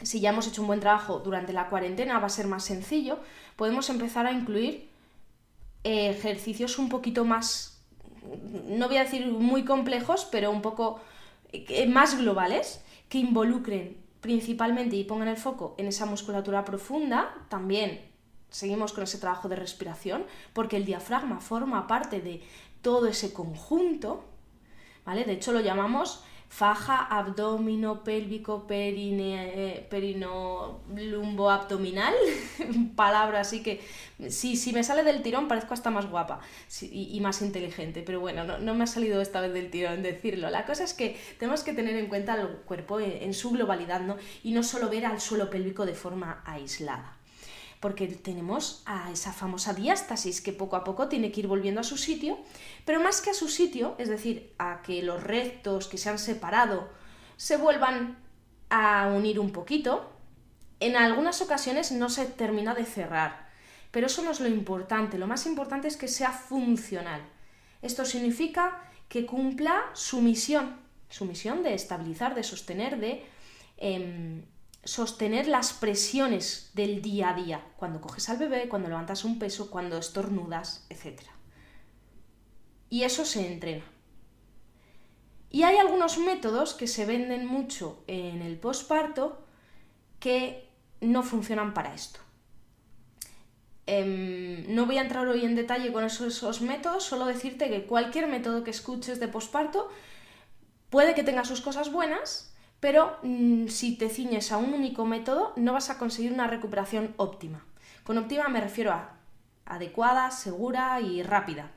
si 0.04 0.20
ya 0.20 0.30
hemos 0.30 0.48
hecho 0.48 0.62
un 0.62 0.68
buen 0.68 0.80
trabajo 0.80 1.20
durante 1.20 1.54
la 1.54 1.70
cuarentena, 1.70 2.20
va 2.20 2.28
a 2.28 2.30
ser 2.30 2.48
más 2.48 2.64
sencillo, 2.64 3.20
podemos 3.56 3.90
empezar 3.90 4.28
a 4.28 4.32
incluir 4.32 4.90
ejercicios 5.84 6.78
un 6.78 6.90
poquito 6.90 7.26
más, 7.26 7.82
no 8.68 8.88
voy 8.88 8.98
a 8.98 9.04
decir 9.04 9.26
muy 9.26 9.66
complejos, 9.66 10.28
pero 10.32 10.52
un 10.52 10.62
poco 10.62 11.02
más 11.88 12.18
globales 12.18 12.84
que 13.10 13.18
involucren 13.18 13.98
principalmente 14.22 14.96
y 14.96 15.04
pongan 15.04 15.28
el 15.28 15.38
foco 15.38 15.74
en 15.80 15.88
esa 15.88 16.06
musculatura 16.06 16.64
profunda, 16.64 17.34
también 17.50 18.11
seguimos 18.52 18.94
con 18.94 19.04
ese 19.04 19.18
trabajo 19.18 19.50
de 19.50 19.56
respiración, 19.56 20.26
porque 20.54 20.78
el 20.78 20.86
diafragma 20.86 21.40
forma 21.40 21.88
parte 21.88 22.22
de 22.22 22.44
todo 22.84 23.08
ese 23.08 23.34
conjunto, 23.34 24.24
¿vale? 25.06 25.24
De 25.24 25.34
hecho 25.34 25.52
lo 25.52 25.62
llamamos 25.62 26.24
faja, 26.52 27.06
abdomino, 27.06 28.04
pélvico, 28.04 28.68
perine, 28.68 29.54
eh, 29.56 29.88
perino, 29.90 30.82
lumbo, 30.94 31.50
abdominal, 31.50 32.14
palabra 32.98 33.40
así 33.40 33.64
que 33.64 33.80
si, 34.28 34.58
si 34.58 34.74
me 34.74 34.84
sale 34.84 35.06
del 35.06 35.22
tirón 35.22 35.48
parezco 35.48 35.74
hasta 35.74 35.92
más 35.92 36.10
guapa 36.10 36.42
y, 36.82 37.18
más 37.22 37.42
inteligente, 37.42 38.04
pero 38.06 38.20
bueno, 38.20 38.44
no, 38.44 38.76
me 38.76 38.84
ha 38.84 38.88
salido 38.88 39.22
esta 39.22 39.40
vez 39.40 39.54
del 39.54 39.72
tirón 39.72 40.04
decirlo. 40.04 40.50
La 40.50 40.66
cosa 40.66 40.84
es 40.84 40.94
que 40.94 41.18
tenemos 41.40 41.64
que 41.64 41.72
tener 41.72 41.96
en 41.96 42.08
cuenta 42.08 42.36
el 42.36 42.48
cuerpo 42.66 43.00
en, 43.00 43.34
su 43.34 43.52
globalidad 43.52 44.02
¿no? 44.02 44.18
y 44.44 44.52
no 44.52 44.62
solo 44.62 44.90
ver 44.90 45.06
al 45.06 45.22
suelo 45.22 45.50
pélvico 45.50 45.86
de 45.86 45.96
forma 45.96 46.44
aislada 46.46 47.16
porque 47.82 48.08
tenemos 48.08 48.84
a 48.86 49.12
esa 49.12 49.34
famosa 49.34 49.74
diástasis 49.74 50.40
que 50.40 50.54
poco 50.54 50.76
a 50.76 50.84
poco 50.84 51.10
tiene 51.10 51.32
que 51.32 51.42
ir 51.42 51.48
volviendo 51.48 51.82
a 51.82 51.84
su 51.84 51.98
sitio, 51.98 52.38
pero 52.86 53.02
más 53.02 53.22
que 53.22 53.32
a 53.32 53.34
su 53.34 53.50
sitio, 53.50 53.96
es 53.98 54.08
decir, 54.08 54.54
a 54.60 54.84
que 54.84 55.02
los 55.02 55.22
rectos 55.22 55.88
que 55.88 55.98
se 55.98 56.10
han 56.10 56.20
separado 56.20 56.90
se 57.38 57.58
vuelvan 57.58 58.20
a 58.70 59.12
unir 59.14 59.40
un 59.40 59.52
poquito, 59.52 60.14
en 60.80 60.96
algunas 60.96 61.42
ocasiones 61.42 61.92
no 61.92 62.10
se 62.10 62.26
termina 62.26 62.76
de 62.76 62.86
cerrar, 62.86 63.50
pero 63.90 64.06
eso 64.08 64.22
no 64.22 64.30
es 64.30 64.40
lo 64.40 64.48
importante, 64.48 65.18
lo 65.18 65.28
más 65.28 65.48
importante 65.48 65.88
es 65.88 65.98
que 65.98 66.08
sea 66.08 66.32
funcional. 66.32 67.22
Esto 67.82 68.06
significa 68.06 68.80
que 69.10 69.26
cumpla 69.26 69.90
su 69.94 70.22
misión, 70.22 70.78
su 71.10 71.26
misión 71.26 71.64
de 71.64 71.74
estabilizar, 71.74 72.36
de 72.36 72.44
sostener, 72.44 73.00
de 73.00 73.26
em, 73.78 74.44
sostener 74.84 75.48
las 75.48 75.74
presiones 75.74 76.72
del 76.74 77.02
día 77.02 77.30
a 77.30 77.34
día, 77.34 77.66
cuando 77.78 78.02
coges 78.02 78.30
al 78.30 78.38
bebé, 78.38 78.68
cuando 78.68 78.90
levantas 78.90 79.24
un 79.24 79.38
peso, 79.38 79.70
cuando 79.70 79.98
estornudas, 79.98 80.86
etc. 80.90 81.22
Y 82.90 83.04
eso 83.04 83.26
se 83.26 83.46
entrena. 83.52 83.86
Y 85.50 85.64
hay 85.64 85.78
algunos 85.78 86.18
métodos 86.18 86.74
que 86.74 86.88
se 86.88 87.06
venden 87.06 87.46
mucho 87.46 88.04
en 88.08 88.42
el 88.42 88.58
posparto 88.58 89.46
que 90.20 90.70
no 91.02 91.24
funcionan 91.24 91.74
para 91.74 91.94
esto. 91.94 92.20
Em, 93.86 94.74
no 94.74 94.86
voy 94.86 94.98
a 94.98 95.02
entrar 95.02 95.28
hoy 95.28 95.44
en 95.44 95.56
detalle 95.56 95.92
con 95.92 96.04
esos, 96.06 96.38
esos 96.38 96.62
métodos, 96.62 97.04
solo 97.04 97.26
decirte 97.26 97.70
que 97.70 97.86
cualquier 97.86 98.28
método 98.28 98.64
que 98.64 98.72
escuches 98.72 99.20
de 99.20 99.28
posparto 99.28 99.90
puede 100.90 101.14
que 101.14 101.24
tenga 101.24 101.44
sus 101.44 101.62
cosas 101.62 101.92
buenas 101.92 102.51
pero 102.82 103.18
mm, 103.24 103.68
si 103.68 103.96
te 103.96 104.10
ciñes 104.10 104.52
a 104.52 104.58
un 104.58 104.74
único 104.74 105.06
método 105.06 105.54
no 105.56 105.72
vas 105.72 105.90
a 105.90 105.98
conseguir 105.98 106.34
una 106.34 106.48
recuperación 106.48 107.14
óptima. 107.16 107.64
Con 108.04 108.18
óptima 108.18 108.50
me 108.50 108.60
refiero 108.60 108.92
a 108.92 109.14
adecuada, 109.66 110.32
segura 110.32 111.00
y 111.00 111.24
rápida. 111.24 111.72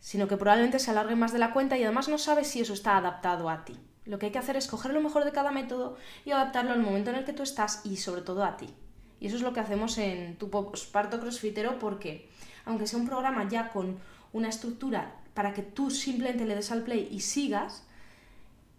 sino 0.00 0.26
que 0.26 0.38
probablemente 0.38 0.78
se 0.78 0.90
alargue 0.90 1.14
más 1.14 1.30
de 1.30 1.38
la 1.38 1.52
cuenta 1.52 1.76
y 1.76 1.84
además 1.84 2.08
no 2.08 2.16
sabes 2.16 2.48
si 2.48 2.60
eso 2.60 2.72
está 2.72 2.96
adaptado 2.96 3.50
a 3.50 3.66
ti. 3.66 3.78
Lo 4.06 4.18
que 4.18 4.26
hay 4.26 4.32
que 4.32 4.38
hacer 4.38 4.56
es 4.56 4.66
coger 4.66 4.94
lo 4.94 5.02
mejor 5.02 5.26
de 5.26 5.32
cada 5.32 5.50
método 5.50 5.98
y 6.24 6.30
adaptarlo 6.30 6.72
al 6.72 6.80
momento 6.80 7.10
en 7.10 7.16
el 7.16 7.26
que 7.26 7.34
tú 7.34 7.42
estás 7.42 7.82
y 7.84 7.98
sobre 7.98 8.22
todo 8.22 8.42
a 8.42 8.56
ti. 8.56 8.74
Y 9.20 9.26
eso 9.26 9.36
es 9.36 9.42
lo 9.42 9.52
que 9.52 9.60
hacemos 9.60 9.98
en 9.98 10.36
tu 10.36 10.48
posparto 10.48 11.20
crossfitero 11.20 11.78
porque, 11.78 12.30
aunque 12.64 12.86
sea 12.86 12.98
un 12.98 13.06
programa 13.06 13.46
ya 13.46 13.68
con 13.68 13.98
una 14.32 14.48
estructura 14.48 15.16
para 15.34 15.52
que 15.52 15.62
tú 15.62 15.90
simplemente 15.90 16.46
le 16.46 16.54
des 16.54 16.72
al 16.72 16.82
play 16.82 17.06
y 17.10 17.20
sigas, 17.20 17.84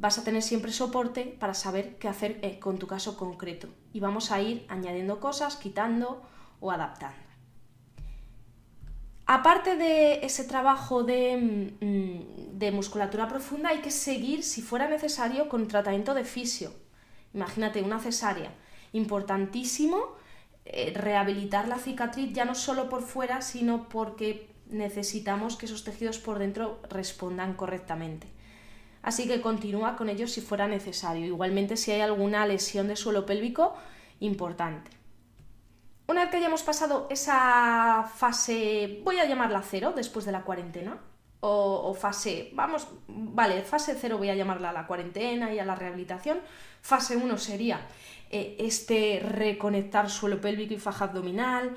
vas 0.01 0.17
a 0.17 0.23
tener 0.23 0.41
siempre 0.41 0.71
soporte 0.71 1.37
para 1.39 1.53
saber 1.53 1.97
qué 1.99 2.07
hacer 2.07 2.39
eh, 2.41 2.57
con 2.59 2.79
tu 2.79 2.87
caso 2.87 3.15
concreto. 3.15 3.69
Y 3.93 3.99
vamos 3.99 4.31
a 4.31 4.41
ir 4.41 4.65
añadiendo 4.67 5.19
cosas, 5.19 5.57
quitando 5.57 6.23
o 6.59 6.71
adaptando. 6.71 7.21
Aparte 9.27 9.75
de 9.77 10.25
ese 10.25 10.43
trabajo 10.43 11.03
de, 11.03 11.37
mm, 11.79 12.75
musculatura 12.75 13.27
profunda, 13.27 13.69
hay 13.69 13.81
que 13.81 13.91
seguir, 13.91 14.43
si 14.43 14.61
fuera 14.63 14.89
necesario, 14.89 15.47
con 15.47 15.67
tratamiento 15.67 16.15
de 16.15 16.25
fisio. 16.25 16.71
Imagínate 17.35 17.83
una 17.83 17.99
cesárea. 17.99 18.51
Importantísimo 18.93 19.97
eh, 20.65 20.93
rehabilitar 20.95 21.67
la 21.67 21.77
cicatriz 21.77 22.33
ya 22.33 22.45
no 22.45 22.55
solo 22.55 22.89
por 22.89 23.03
fuera, 23.03 23.41
sino 23.41 23.87
porque 23.87 24.49
necesitamos 24.67 25.57
que 25.57 25.67
esos 25.67 25.83
tejidos 25.83 26.17
por 26.17 26.39
dentro 26.39 26.81
respondan 26.89 27.53
correctamente. 27.53 28.40
Así 29.03 29.27
que 29.27 29.41
continúa 29.41 29.95
con 29.95 30.09
ellos 30.09 30.31
si 30.31 30.41
fuera 30.41 30.67
necesario. 30.67 31.25
Igualmente 31.25 31.77
si 31.77 31.91
hay 31.91 32.01
alguna 32.01 32.45
lesión 32.45 32.87
de 32.87 32.95
suelo 32.95 33.25
pélvico 33.25 33.75
importante. 34.19 34.91
Una 36.07 36.21
vez 36.21 36.31
que 36.31 36.37
hayamos 36.37 36.63
pasado 36.63 37.07
esa 37.09 38.03
fase, 38.15 38.99
voy 39.03 39.19
a 39.19 39.25
llamarla 39.25 39.61
cero, 39.61 39.93
después 39.95 40.25
de 40.25 40.31
la 40.31 40.43
cuarentena, 40.43 40.99
o, 41.43 41.93
fase, 41.95 42.51
vamos, 42.53 42.87
vale, 43.07 43.63
fase 43.63 43.95
cero 43.99 44.19
voy 44.19 44.29
a 44.29 44.35
llamarla 44.35 44.69
a 44.69 44.73
la 44.73 44.85
cuarentena 44.85 45.51
y 45.53 45.57
a 45.57 45.65
la 45.65 45.73
rehabilitación. 45.73 46.39
Fase 46.81 47.17
1 47.17 47.37
sería 47.37 47.81
eh, 48.29 48.57
este 48.59 49.19
reconectar 49.23 50.09
suelo 50.09 50.39
pélvico 50.39 50.75
y 50.75 50.77
faja 50.77 51.05
abdominal, 51.05 51.75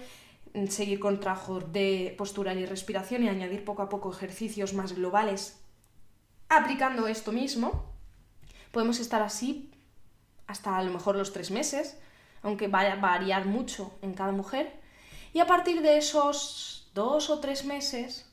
mm, 0.52 0.66
seguir 0.66 1.00
con 1.00 1.18
trabajos 1.18 1.72
de 1.72 2.14
postural 2.18 2.58
y 2.58 2.66
respiración 2.66 3.24
y 3.24 3.28
añadir 3.28 3.64
poco 3.64 3.82
a 3.82 3.88
poco 3.88 4.12
ejercicios 4.12 4.74
más 4.74 4.94
globales 4.94 5.63
aplicando 6.56 7.06
esto 7.06 7.32
mismo. 7.32 7.84
Podemos 8.70 9.00
estar 9.00 9.22
así 9.22 9.70
hasta 10.46 10.76
a 10.76 10.82
lo 10.82 10.92
mejor 10.92 11.16
los 11.16 11.32
tres 11.32 11.50
meses, 11.50 11.96
aunque 12.42 12.68
vaya 12.68 12.94
a 12.94 13.00
variar 13.00 13.46
mucho 13.46 13.92
en 14.02 14.14
cada 14.14 14.32
mujer. 14.32 14.80
Y 15.32 15.40
a 15.40 15.46
partir 15.46 15.82
de 15.82 15.98
esos 15.98 16.90
dos 16.94 17.30
o 17.30 17.40
tres 17.40 17.64
meses 17.64 18.30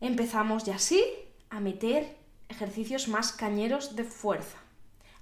empezamos 0.00 0.64
ya 0.64 0.76
así 0.76 1.04
a 1.50 1.60
meter 1.60 2.16
ejercicios 2.48 3.08
más 3.08 3.32
cañeros 3.32 3.96
de 3.96 4.04
fuerza 4.04 4.62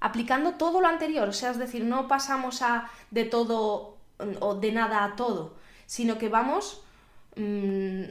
aplicando 0.00 0.54
todo 0.54 0.80
lo 0.80 0.88
anterior, 0.88 1.28
o 1.28 1.32
sea, 1.32 1.50
es 1.50 1.58
decir, 1.58 1.84
no 1.84 2.08
pasamos 2.08 2.62
a 2.62 2.90
de 3.10 3.24
todo 3.24 3.98
o 4.40 4.54
de 4.54 4.72
nada 4.72 5.04
a 5.04 5.16
todo, 5.16 5.54
sino 5.86 6.18
que 6.18 6.28
vamos 6.28 6.82
mm, 7.36 8.04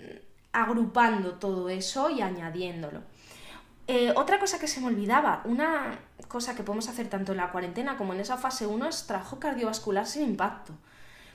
agrupando 0.52 1.34
todo 1.36 1.70
eso 1.70 2.10
y 2.10 2.22
añadiéndolo. 2.22 3.02
Eh, 3.88 4.14
otra 4.16 4.40
cosa 4.40 4.60
que 4.60 4.68
se 4.68 4.82
me 4.82 4.88
olvidaba, 4.88 5.42
una 5.46 6.00
cosa 6.28 6.56
que 6.56 6.64
podemos 6.64 6.90
hacer 6.90 7.08
tanto 7.08 7.32
en 7.32 7.40
la 7.40 7.52
cuarentena 7.52 7.98
como 7.98 8.14
en 8.14 8.20
esa 8.20 8.38
fase 8.38 8.68
1 8.68 8.88
es 8.88 9.08
trabajo 9.08 9.40
cardiovascular 9.40 10.06
sin 10.06 10.24
impacto. 10.24 10.74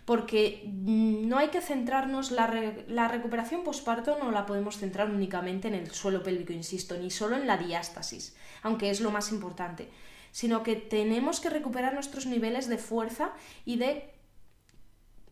Porque 0.04 0.70
no 0.70 1.38
hay 1.38 1.48
que 1.48 1.62
centrarnos, 1.62 2.30
la, 2.30 2.74
la 2.88 3.08
recuperación 3.08 3.64
postparto 3.64 4.18
no 4.18 4.30
la 4.30 4.44
podemos 4.44 4.76
centrar 4.76 5.10
únicamente 5.10 5.68
en 5.68 5.74
el 5.74 5.90
suelo 5.92 6.22
pélvico, 6.22 6.52
insisto, 6.52 6.96
ni 6.96 7.10
solo 7.10 7.36
en 7.36 7.46
la 7.46 7.56
diástasis, 7.56 8.36
aunque 8.62 8.90
es 8.90 9.00
lo 9.00 9.10
más 9.10 9.32
importante 9.32 9.88
sino 10.34 10.64
que 10.64 10.74
tenemos 10.74 11.38
que 11.38 11.48
recuperar 11.48 11.94
nuestros 11.94 12.26
niveles 12.26 12.66
de 12.66 12.76
fuerza 12.76 13.30
y 13.64 13.76
de 13.76 14.12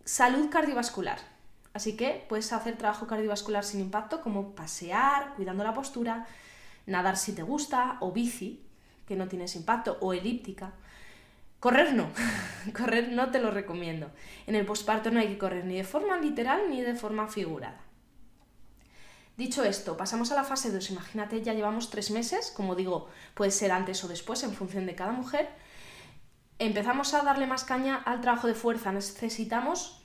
salud 0.05 0.49
cardiovascular. 0.49 1.19
Así 1.75 1.97
que 1.97 2.25
puedes 2.29 2.53
hacer 2.53 2.77
trabajo 2.77 3.07
cardiovascular 3.07 3.65
sin 3.65 3.81
impacto 3.81 4.21
como 4.21 4.55
pasear, 4.55 5.35
cuidando 5.37 5.65
la 5.65 5.73
postura, 5.73 6.27
nadar 6.87 7.17
si 7.17 7.33
te 7.33 7.43
gusta, 7.43 7.97
o 8.01 8.13
bici, 8.13 8.63
que 9.07 9.17
no 9.17 9.29
tienes 9.29 9.57
impacto, 9.57 9.97
o 10.01 10.13
elíptica. 10.13 10.73
Correr 11.61 11.95
no, 11.95 12.09
correr 12.77 13.13
no 13.13 13.31
te 13.31 13.41
lo 13.41 13.51
recomiendo. 13.51 14.11
En 14.47 14.55
el 14.55 14.67
posparto 14.67 15.11
no 15.11 15.21
hay 15.21 15.29
que 15.29 15.39
correr 15.39 15.65
ni 15.65 15.77
de 15.77 15.85
forma 15.85 16.19
literal 16.19 16.69
ni 16.69 16.83
de 16.83 16.95
forma 16.95 17.29
figurada. 17.29 17.81
Dicho 19.37 19.65
esto, 19.65 19.97
pasamos 19.97 20.31
a 20.31 20.35
la 20.35 20.45
fase 20.45 20.71
2. 20.71 20.91
Imagínate, 20.91 21.43
ya 21.43 21.55
llevamos 21.55 21.89
tres 21.89 22.11
meses, 22.11 22.53
como 22.55 22.75
digo, 22.75 23.09
puede 23.35 23.51
ser 23.51 23.73
antes 23.73 24.05
o 24.05 24.09
después 24.09 24.43
en 24.43 24.53
función 24.53 24.85
de 24.85 24.95
cada 24.95 25.13
mujer. 25.13 25.49
Empezamos 26.59 27.15
a 27.15 27.23
darle 27.23 27.47
más 27.47 27.65
caña 27.65 27.97
al 27.97 28.21
trabajo 28.21 28.47
de 28.47 28.55
fuerza. 28.55 28.93
Necesitamos 28.93 30.02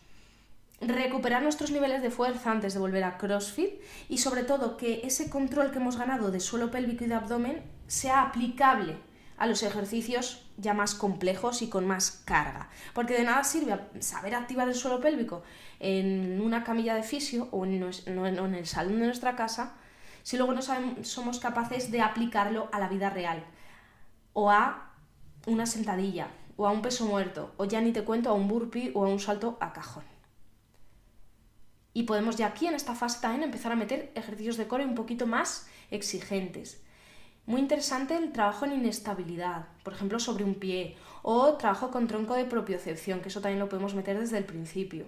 recuperar 0.80 1.42
nuestros 1.42 1.72
niveles 1.72 2.02
de 2.02 2.12
fuerza 2.12 2.52
antes 2.52 2.74
de 2.74 2.80
volver 2.80 3.04
a 3.04 3.18
CrossFit 3.18 3.82
y 4.10 4.20
sobre 4.20 4.44
todo 4.44 4.78
que 4.78 5.02
ese 5.04 5.30
control 5.30 5.72
que 5.72 5.78
hemos 5.78 5.98
ganado 5.98 6.30
de 6.30 6.40
suelo 6.40 6.70
pélvico 6.70 7.04
y 7.04 7.08
de 7.08 7.16
abdomen 7.16 7.64
sea 7.88 8.22
aplicable 8.22 8.98
a 9.38 9.48
los 9.48 9.64
ejercicios 9.64 10.44
ya 10.58 10.74
más 10.74 10.96
complejos 10.96 11.62
y 11.62 11.70
con 11.70 11.86
más 11.86 12.24
carga. 12.26 12.70
Porque 12.94 13.14
de 13.14 13.24
nada 13.24 13.44
sirve 13.44 13.80
saber 14.00 14.36
activar 14.36 14.68
el 14.68 14.76
suelo 14.76 15.00
pélvico 15.00 15.44
en 15.80 16.42
una 16.42 16.64
camilla 16.64 16.96
de 16.96 17.04
fisio 17.04 17.48
o 17.52 17.66
en, 17.66 17.84
el 17.84 18.68
salón 18.68 19.00
de 19.00 19.06
nuestra 19.06 19.36
casa 19.36 19.76
si 20.24 20.38
luego 20.38 20.54
no 20.54 20.62
somos 21.04 21.40
capaces 21.40 21.90
de 21.92 22.02
aplicarlo 22.02 22.68
a 22.72 22.80
la 22.80 22.90
vida 22.90 23.10
real 23.10 23.46
o 24.34 24.52
a 24.52 24.92
una 25.46 25.66
sentadilla 25.66 26.28
o 26.58 26.68
a 26.68 26.72
un 26.72 26.82
peso 26.82 27.06
muerto 27.06 27.54
o 27.58 27.66
ya 27.66 27.80
ni 27.80 27.94
te 27.94 28.04
cuento 28.04 28.30
a 28.30 28.34
un 28.34 28.48
burpee 28.48 28.92
o 28.94 29.06
a 29.06 29.10
un 29.10 29.20
salto 29.20 29.58
a 29.62 29.72
cajón. 29.72 30.17
Y 31.98 32.04
podemos 32.04 32.36
ya 32.36 32.46
aquí 32.46 32.68
en 32.68 32.76
esta 32.76 32.94
fase 32.94 33.22
también 33.22 33.42
empezar 33.42 33.72
a 33.72 33.76
meter 33.76 34.12
ejercicios 34.14 34.58
de 34.58 34.68
core 34.68 34.86
un 34.86 34.94
poquito 34.94 35.26
más 35.26 35.68
exigentes 35.90 36.80
muy 37.48 37.62
interesante 37.62 38.16
el 38.16 38.34
trabajo 38.34 38.66
en 38.66 38.74
inestabilidad, 38.74 39.68
por 39.84 39.94
ejemplo 39.94 40.20
sobre 40.20 40.44
un 40.44 40.56
pie, 40.56 40.98
o 41.24 41.54
trabajo 41.54 41.92
con 41.92 42.06
tronco 42.06 42.34
de 42.36 42.44
propiocepción, 42.44 43.22
que 43.22 43.30
eso 43.30 43.40
también 43.40 43.60
lo 43.60 43.70
podemos 43.70 43.96
meter 43.96 44.20
desde 44.20 44.38
el 44.38 44.44
principio. 44.44 45.06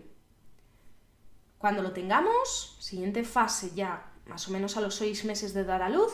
Cuando 1.57 1.81
lo 1.81 1.91
tengamos, 1.91 2.77
siguiente 2.79 3.25
fase 3.25 3.71
ya, 3.75 4.09
más 4.25 4.47
o 4.47 4.51
menos 4.51 4.77
a 4.77 4.81
los 4.81 4.95
seis 4.95 5.25
meses 5.25 5.53
de 5.53 5.65
dar 5.65 5.81
a 5.81 5.89
luz, 5.89 6.13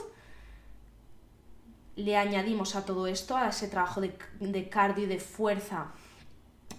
le 1.96 2.18
añadimos 2.18 2.76
a 2.76 2.86
todo 2.86 3.06
esto, 3.06 3.38
a 3.38 3.50
ese 3.50 3.68
trabajo 3.68 4.02
de, 4.02 4.70
cardio 4.70 5.04
y 5.04 5.08
de 5.08 5.20
fuerza, 5.20 5.92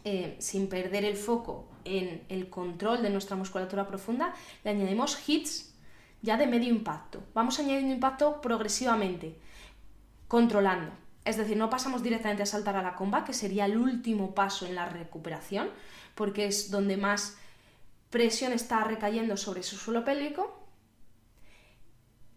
eh, 0.02 0.36
sin 0.40 0.68
perder 0.68 1.04
el 1.04 1.16
foco 1.16 1.68
en 1.86 2.24
el 2.28 2.48
control 2.50 3.02
de 3.02 3.10
nuestra 3.10 3.36
musculatura 3.36 3.86
profunda, 3.86 4.34
le 4.64 4.70
añadimos 4.70 5.28
hits 5.28 5.74
ya 6.22 6.36
de 6.36 6.46
medio 6.46 6.68
impacto. 6.68 7.22
Vamos 7.34 7.58
añadiendo 7.58 7.94
impacto 7.94 8.40
progresivamente, 8.40 9.38
controlando. 10.28 10.92
Es 11.24 11.36
decir, 11.36 11.56
no 11.56 11.70
pasamos 11.70 12.02
directamente 12.02 12.42
a 12.42 12.46
saltar 12.46 12.76
a 12.76 12.82
la 12.82 12.94
comba, 12.94 13.24
que 13.24 13.32
sería 13.32 13.64
el 13.64 13.76
último 13.76 14.34
paso 14.34 14.66
en 14.66 14.74
la 14.74 14.88
recuperación, 14.88 15.70
porque 16.14 16.46
es 16.46 16.70
donde 16.70 16.96
más 16.96 17.36
presión 18.10 18.52
está 18.52 18.84
recayendo 18.84 19.36
sobre 19.36 19.62
su 19.62 19.76
suelo 19.76 20.04
pélvico. 20.04 20.66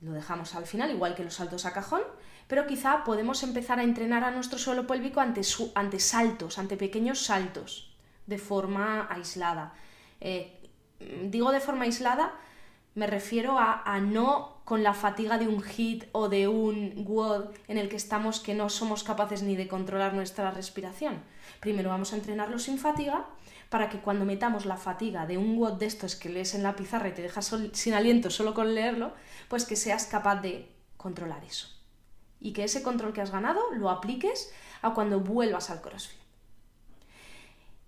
Lo 0.01 0.13
dejamos 0.13 0.55
al 0.55 0.65
final, 0.65 0.91
igual 0.91 1.13
que 1.13 1.23
los 1.23 1.35
saltos 1.35 1.65
a 1.65 1.73
cajón, 1.73 2.01
pero 2.47 2.65
quizá 2.65 3.03
podemos 3.03 3.43
empezar 3.43 3.79
a 3.79 3.83
entrenar 3.83 4.23
a 4.23 4.31
nuestro 4.31 4.57
suelo 4.57 4.87
pélvico 4.87 5.19
ante, 5.19 5.41
ante 5.75 5.99
saltos, 5.99 6.57
ante 6.57 6.77
pequeños 6.77 7.19
saltos, 7.19 7.88
de 8.29 8.37
forma 8.37 9.07
aislada. 9.09 9.73
Eh, 10.21 10.55
digo 11.23 11.51
de 11.51 11.59
forma 11.59 11.83
aislada 11.85 12.33
me 12.95 13.07
refiero 13.07 13.57
a, 13.57 13.99
no 14.01 14.57
con 14.65 14.83
la 14.83 14.93
fatiga 14.93 15.37
de 15.37 15.47
un 15.47 15.61
hit 15.61 16.05
o 16.11 16.27
de 16.27 16.47
un 16.47 17.05
WOD 17.07 17.51
en 17.67 17.77
el 17.77 17.87
que 17.87 17.95
estamos 17.95 18.39
que 18.39 18.53
no 18.53 18.69
somos 18.69 19.03
capaces 19.03 19.41
ni 19.41 19.55
de 19.55 19.67
controlar 19.67 20.13
nuestra 20.13 20.51
respiración. 20.51 21.21
Primero 21.59 21.89
vamos 21.89 22.11
a 22.11 22.17
entrenarlo 22.17 22.59
sin 22.59 22.77
fatiga 22.77 23.25
para 23.69 23.89
que 23.89 23.99
cuando 23.99 24.25
metamos 24.25 24.65
la 24.65 24.75
fatiga 24.75 25.25
de 25.25 25.37
un 25.37 25.57
WOD 25.57 25.73
de 25.73 25.85
estos 25.85 26.15
que 26.15 26.29
lees 26.29 26.55
en 26.55 26.63
la 26.63 26.75
pizarra 26.75 27.07
y 27.09 27.13
te 27.13 27.21
dejas 27.21 27.55
sin 27.71 27.93
aliento 27.93 28.29
solo 28.29 28.53
con 28.53 28.75
leerlo, 28.75 29.13
pues 29.47 29.65
que 29.65 29.75
seas 29.75 30.05
capaz 30.05 30.41
de 30.41 30.69
controlar 30.97 31.43
eso. 31.45 31.69
Y 32.41 32.53
que 32.53 32.63
ese 32.63 32.83
control 32.83 33.13
que 33.13 33.21
has 33.21 33.31
ganado 33.31 33.61
lo 33.73 33.89
apliques 33.89 34.51
a 34.81 34.93
cuando 34.93 35.19
vuelvas 35.19 35.69
al 35.69 35.81
CrossFit. 35.81 36.18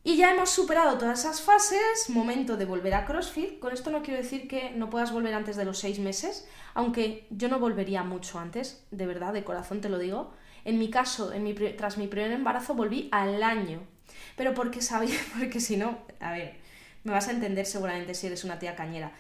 Y 0.04 0.18
ya 0.18 0.32
hemos 0.32 0.50
superado 0.50 0.98
todas 0.98 1.20
esas 1.20 1.42
fases, 1.42 2.10
momento 2.10 2.58
de 2.58 2.66
volver 2.66 2.96
a 2.96 3.06
CrossFit. 3.06 3.60
Con 3.60 3.72
esto 3.72 3.92
no 3.92 4.02
quiero 4.02 4.20
decir 4.22 4.48
que 4.48 4.72
no 4.72 4.90
puedas 4.90 5.12
volver 5.12 5.36
antes 5.36 5.56
de 5.56 5.66
los 5.66 5.78
seis 5.78 6.00
meses, 6.00 6.48
aunque 6.74 7.28
yo 7.30 7.50
no 7.50 7.60
volvería 7.60 8.02
mucho 8.04 8.40
antes, 8.40 8.84
de 8.90 9.06
verdad, 9.06 9.32
de 9.32 9.44
corazón 9.44 9.80
te 9.80 9.90
lo 9.90 10.00
digo. 10.00 10.34
En 10.66 10.80
mi 10.80 10.90
caso, 10.90 11.32
tras 11.78 11.98
mi 11.98 12.08
primer 12.08 12.32
embarazo, 12.32 12.74
volví 12.74 13.10
al 13.12 13.44
año. 13.44 13.80
Pero 14.36 14.56
porque 14.56 14.82
sabía, 14.82 15.20
porque 15.38 15.60
si 15.60 15.78
no, 15.78 16.00
a 16.20 16.32
ver, 16.32 16.58
me 17.04 17.12
vas 17.12 17.28
a 17.28 17.32
entender 17.32 17.68
seguramente 17.68 18.16
si 18.16 18.28
eres 18.28 18.44
una 18.44 18.58
tía 18.58 18.76
cañera. 18.76 19.12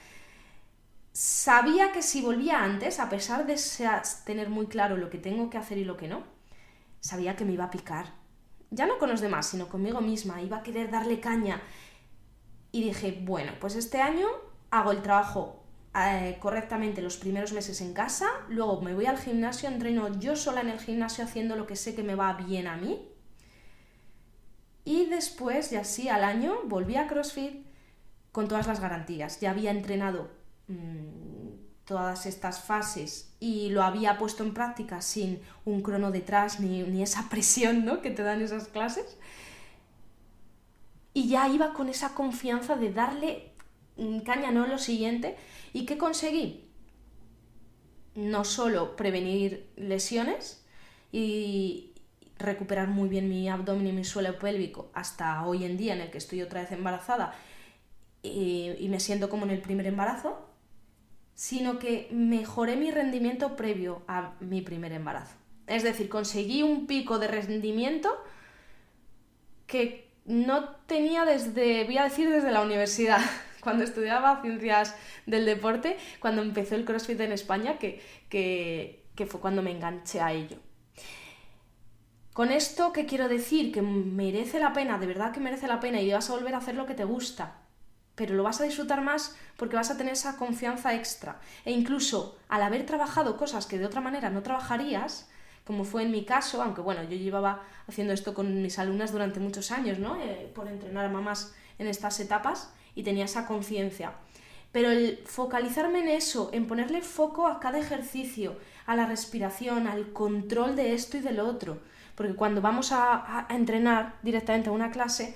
sabía 1.13 1.91
que 1.91 2.02
si 2.02 2.22
volvía 2.22 2.63
antes, 2.63 3.00
a 3.00 3.10
pesar 3.10 3.46
de 3.46 3.56
tener 4.26 4.50
muy 4.50 4.67
claro 4.67 4.98
lo 4.98 5.10
que 5.10 5.17
tengo 5.20 5.50
que 5.50 5.58
hacer 5.58 5.78
y 5.78 5.84
lo 5.86 5.98
que 5.98 6.08
no, 6.08 6.24
sabía 7.02 7.36
que 7.36 7.46
me 7.46 7.54
iba 7.54 7.65
a 7.65 7.72
picar. 7.72 8.13
Ya 8.71 8.86
no 8.88 8.97
con 8.97 9.10
los 9.10 9.21
demás, 9.21 9.47
sino 9.47 9.69
conmigo 9.69 10.01
misma. 10.01 10.41
Iba 10.41 10.57
a 10.57 10.63
querer 10.63 10.89
darle 10.89 11.19
caña. 11.19 11.62
Y 12.71 12.84
dije, 12.84 13.21
bueno, 13.23 13.51
pues 13.60 13.75
este 13.75 14.01
año 14.01 14.27
hago 14.71 14.91
el 14.91 15.01
trabajo 15.01 15.63
eh, 15.93 16.38
correctamente 16.39 17.01
los 17.01 17.17
primeros 17.17 17.51
meses 17.51 17.81
en 17.81 17.93
casa, 17.93 18.27
luego 18.47 18.81
me 18.81 18.95
voy 18.95 19.07
al 19.07 19.17
gimnasio, 19.17 19.67
entreno 19.67 20.17
yo 20.19 20.38
sola 20.38 20.62
en 20.62 20.69
el 20.69 20.79
gimnasio 20.79 21.25
haciendo 21.25 21.57
lo 21.57 21.67
que 21.67 21.75
sé 21.75 21.95
que 21.95 22.03
me 22.03 22.15
va 22.15 22.34
bien 22.34 22.67
a 22.67 22.77
mí. 22.77 23.10
Y 24.86 25.07
después, 25.07 25.71
y 25.73 25.75
así 25.75 26.10
al 26.10 26.23
año, 26.23 26.55
volví 26.65 26.95
a 26.95 27.07
CrossFit 27.07 27.65
con 28.31 28.47
todas 28.47 28.67
las 28.67 28.79
garantías. 28.79 29.39
Ya 29.41 29.51
había 29.51 29.71
entrenado 29.71 30.29
Mm, 30.71 31.31
todas 31.91 32.25
estas 32.25 32.62
fases 32.62 33.34
y 33.41 33.69
lo 33.69 33.84
había 33.84 34.17
puesto 34.17 34.43
en 34.45 34.54
práctica 34.54 35.01
sin 35.01 35.41
un 35.65 35.82
crono 35.82 36.10
detrás 36.10 36.62
ni, 36.62 37.04
esa 37.04 37.27
presión 37.30 37.84
¿no? 37.84 38.01
que 38.01 38.12
te 38.12 38.23
dan 38.23 38.41
esas 38.41 38.69
clases. 38.69 39.17
Y 41.13 41.27
ya 41.27 41.49
iba 41.49 41.73
con 41.73 41.89
esa 41.89 42.15
confianza 42.15 42.77
de 42.77 42.93
darle 42.93 43.51
mm, 43.97 44.19
caña 44.19 44.51
no 44.51 44.67
lo 44.67 44.77
siguiente. 44.77 45.36
¿Y 45.73 45.86
qué 45.86 45.97
conseguí? 45.97 46.63
No 48.15 48.45
solo 48.45 48.95
prevenir 48.95 49.69
lesiones 49.75 50.65
y 51.12 51.91
recuperar 52.39 52.88
muy 52.88 53.10
bien 53.10 53.27
mi 53.27 53.49
abdomen 53.49 53.88
y 53.88 53.91
mi 53.91 54.06
suelo 54.06 54.39
pélvico 54.39 54.91
hasta 54.93 55.45
hoy 55.45 55.65
en 55.65 55.75
día 55.75 55.93
en 55.93 55.99
el 55.99 56.10
que 56.10 56.19
estoy 56.19 56.41
otra 56.41 56.62
vez 56.62 56.71
embarazada 56.71 57.36
y, 58.23 58.71
y 58.80 58.88
me 58.88 59.01
siento 59.01 59.30
como 59.30 59.43
en 59.43 59.51
el 59.51 59.62
primer 59.62 59.88
embarazo, 59.88 60.51
sino 61.36 61.80
que 61.80 62.08
mejoré 62.12 62.76
mi 62.76 62.91
rendimiento 62.91 63.56
previo 63.56 64.04
a 64.08 64.34
mi 64.39 64.62
primer 64.62 64.91
embarazo. 64.91 65.36
Es 65.67 65.84
decir, 65.84 66.10
conseguí 66.10 66.63
un 66.63 66.88
pico 66.88 67.20
de 67.20 67.28
rendimiento 67.28 68.10
que 69.67 70.12
no 70.26 70.70
tenía 70.86 71.26
desde, 71.26 71.86
voy 71.86 71.98
a 71.98 72.04
decir, 72.04 72.30
desde 72.30 72.52
la 72.52 72.62
universidad, 72.62 73.22
cuando 73.62 73.84
estudiaba 73.84 74.41
ciencias 74.41 74.96
del 75.26 75.46
deporte, 75.46 75.98
cuando 76.20 76.41
empezó 76.41 76.76
el 76.76 76.86
CrossFit 76.86 77.20
en 77.22 77.32
España, 77.32 77.80
que, 77.80 78.02
que, 78.30 79.06
que 79.15 79.26
fue 79.26 79.39
cuando 79.39 79.62
me 79.62 79.72
enganché 79.72 80.20
a 80.22 80.34
ello. 80.34 80.58
Con 82.34 82.52
esto, 82.52 82.94
¿qué 82.94 83.06
quiero 83.06 83.28
decir? 83.28 83.72
Que 83.72 83.82
merece 83.82 84.60
la 84.60 84.74
pena, 84.74 84.98
de 84.98 85.08
verdad 85.08 85.32
que 85.34 85.39
merece 85.39 85.67
la 85.67 85.80
pena 85.80 86.00
y 86.02 86.12
vas 86.12 86.30
a 86.30 86.34
volver 86.34 86.56
a 86.56 86.60
hacer 86.60 86.76
lo 86.76 86.86
que 86.86 86.94
te 86.94 87.04
gusta 87.04 87.61
pero 88.21 88.36
lo 88.36 88.43
vas 88.43 88.62
a 88.62 88.65
disfrutar 88.65 89.01
más 89.01 89.36
porque 89.57 89.75
vas 89.75 89.89
a 89.89 89.97
tener 89.97 90.13
esa 90.13 90.38
confianza 90.38 90.93
extra. 90.93 91.39
E 91.65 91.71
incluso 91.71 92.38
al 92.49 92.62
haber 92.62 92.86
trabajado 92.86 93.36
cosas 93.36 93.65
que 93.65 93.79
de 93.79 93.86
otra 93.88 93.99
manera 93.99 94.29
no 94.29 94.43
trabajarías, 94.43 95.27
como 95.65 95.86
fue 95.86 96.03
en 96.03 96.12
mi 96.12 96.23
caso, 96.23 96.62
aunque 96.62 96.81
bueno, 96.81 97.01
yo 97.01 97.17
llevaba 97.17 97.63
haciendo 97.88 98.13
esto 98.13 98.36
con 98.36 98.62
mis 98.62 98.77
alumnas 98.77 99.12
durante 99.12 99.39
muchos 99.39 99.71
años, 99.71 99.97
¿no? 99.97 100.21
Eh, 100.21 100.51
por 100.53 100.67
entrenar 100.67 101.07
a 101.07 101.10
mamás 101.10 101.55
en 101.79 101.88
estas 101.88 102.19
etapas 102.19 102.71
y 102.93 103.01
tenía 103.01 103.25
esa 103.25 103.47
conciencia. 103.47 104.13
Pero 104.71 104.91
el 104.91 105.17
focalizarme 105.25 106.01
en 106.01 106.10
eso, 106.10 106.51
en 106.53 106.67
ponerle 106.67 107.01
foco 107.01 107.47
a 107.47 107.60
cada 107.60 107.79
ejercicio, 107.79 108.55
a 108.86 108.95
la 108.95 109.07
respiración, 109.07 109.88
al 109.88 110.13
control 110.13 110.75
de 110.75 110.93
esto 110.93 111.17
y 111.17 111.21
del 111.21 111.39
otro, 111.39 111.79
porque 112.13 112.36
cuando 112.36 112.62
vamos 112.62 112.91
a, 112.91 113.47
a 113.49 113.55
entrenar 113.55 114.13
directamente 114.21 114.69
a 114.69 114.73
una 114.73 114.91
clase, 114.91 115.36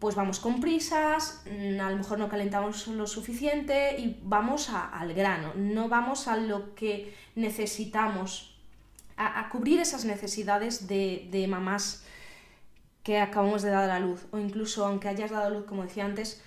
pues 0.00 0.14
vamos 0.14 0.40
con 0.40 0.60
prisas, 0.60 1.42
mm, 1.44 1.78
a 1.78 1.90
lo 1.90 1.98
mejor 1.98 2.18
no 2.18 2.28
calentamos 2.28 2.88
lo 2.88 3.06
suficiente 3.06 4.00
y 4.00 4.18
vamos 4.22 4.70
al 4.70 5.12
grano, 5.12 5.52
no 5.54 5.88
vamos 5.88 6.26
a 6.26 6.36
lo 6.38 6.74
que 6.74 7.14
necesitamos, 7.36 8.58
a, 9.16 9.48
cubrir 9.50 9.78
esas 9.78 10.06
necesidades 10.06 10.88
de, 10.88 11.46
mamás 11.48 12.04
que 13.02 13.18
acabamos 13.18 13.60
de 13.60 13.70
dar 13.70 13.90
a 13.90 14.00
luz, 14.00 14.26
o 14.30 14.38
incluso 14.38 14.86
aunque 14.86 15.08
hayas 15.08 15.30
dado 15.30 15.46
a 15.46 15.50
luz, 15.50 15.66
como 15.66 15.82
decía 15.82 16.06
antes, 16.06 16.42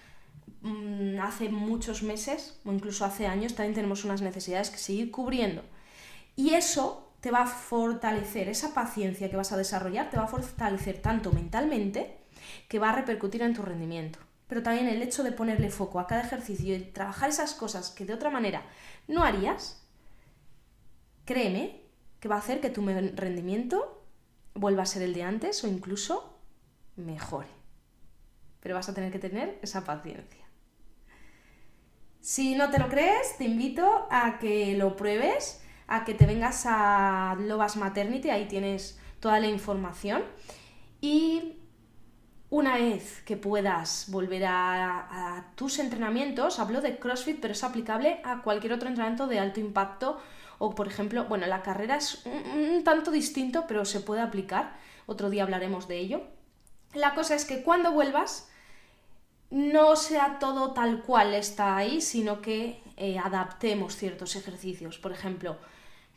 mm, 0.62 1.20
hace 1.22 1.50
muchos 1.50 2.02
meses 2.02 2.60
o 2.66 2.74
incluso 2.74 3.06
hace 3.06 3.28
años, 3.28 3.54
también 3.54 3.76
tenemos 3.76 4.04
unas 4.04 4.22
necesidades 4.24 4.72
que 4.72 4.78
seguir 4.78 5.12
cubriendo. 5.12 5.62
Y 6.36 6.56
eso 6.56 7.12
te 7.22 7.30
va 7.30 7.44
a 7.44 7.48
fortalecer, 7.48 8.50
esa 8.50 8.74
paciencia 8.74 9.30
que 9.30 9.38
vas 9.38 9.52
a 9.52 9.58
desarrollar, 9.58 10.10
te 10.10 10.18
va 10.18 10.24
a 10.24 10.28
fortalecer 10.28 11.02
tanto 11.02 11.32
mentalmente, 11.32 12.23
que 12.68 12.80
va 12.80 12.90
a 12.90 12.96
repercutir 12.96 13.42
en 13.42 13.54
tu 13.54 13.62
rendimiento. 13.62 14.20
Pero 14.48 14.64
también 14.64 14.88
el 14.88 15.02
hecho 15.02 15.24
de 15.24 15.32
ponerle 15.32 15.70
foco 15.70 16.00
a 16.00 16.08
cada 16.08 16.22
ejercicio 16.22 16.76
y 16.76 16.82
trabajar 16.82 17.30
esas 17.30 17.54
cosas 17.54 17.92
que 17.92 18.06
de 18.06 18.14
otra 18.14 18.30
manera 18.30 18.64
no 19.08 19.24
harías, 19.24 19.84
créeme 21.26 21.82
que 22.20 22.28
va 22.28 22.36
a 22.36 22.40
hacer 22.40 22.62
que 22.62 22.70
tu 22.70 22.86
rendimiento 22.86 24.06
vuelva 24.54 24.84
a 24.84 24.86
ser 24.86 25.02
el 25.02 25.14
de 25.14 25.24
antes 25.24 25.64
o 25.64 25.68
incluso 25.68 26.40
mejore. 26.96 27.50
Pero 28.60 28.76
vas 28.76 28.90
a 28.90 28.94
tener 28.94 29.12
que 29.12 29.20
tener 29.20 29.60
esa 29.62 29.84
paciencia. 29.84 30.44
Si 32.22 32.56
no 32.56 32.70
te 32.70 32.80
lo 32.80 32.88
crees, 32.88 33.38
te 33.38 33.44
invito 33.44 34.08
a 34.10 34.40
que 34.40 34.78
lo 34.78 34.96
pruebes, 34.96 35.62
a 35.88 36.06
que 36.06 36.14
te 36.14 36.26
vengas 36.26 36.64
a 36.66 37.36
Lobas 37.40 37.76
Maternity, 37.76 38.30
ahí 38.30 38.48
tienes 38.48 38.98
toda 39.20 39.40
la 39.42 39.48
información. 39.48 40.24
Y 41.02 41.58
una 42.54 42.76
vez 42.76 43.24
que 43.26 43.36
puedas 43.36 44.06
volver 44.10 44.46
a, 44.46 45.48
tus 45.56 45.80
entrenamientos, 45.80 46.60
hablo 46.60 46.82
de 46.82 47.00
CrossFit, 47.00 47.40
pero 47.42 47.54
es 47.54 47.64
aplicable 47.64 48.22
a 48.24 48.44
cualquier 48.44 48.74
otro 48.74 48.90
entrenamiento 48.90 49.26
de 49.26 49.40
alto 49.40 49.60
impacto 49.60 50.22
o, 50.60 50.76
por 50.76 50.88
ejemplo, 50.88 51.26
bueno, 51.26 51.48
la 51.48 51.64
carrera 51.64 51.96
es 51.96 52.24
un, 52.28 52.84
tanto 52.84 53.10
distinto, 53.10 53.66
pero 53.68 53.86
se 53.86 54.02
puede 54.02 54.22
aplicar. 54.22 54.76
Otro 55.08 55.32
día 55.32 55.42
hablaremos 55.42 55.88
de 55.88 55.98
ello. 55.98 56.22
La 56.94 57.16
cosa 57.16 57.34
es 57.34 57.46
que 57.46 57.64
cuando 57.64 57.92
vuelvas, 57.92 58.48
no 59.50 59.96
sea 59.96 60.38
todo 60.38 60.74
tal 60.74 61.02
cual 61.02 61.34
está 61.34 61.76
ahí, 61.76 62.02
sino 62.02 62.40
que 62.40 62.84
eh, 62.98 63.18
adaptemos 63.18 63.96
ciertos 63.96 64.36
ejercicios. 64.36 65.00
Por 65.00 65.12
ejemplo, 65.12 65.58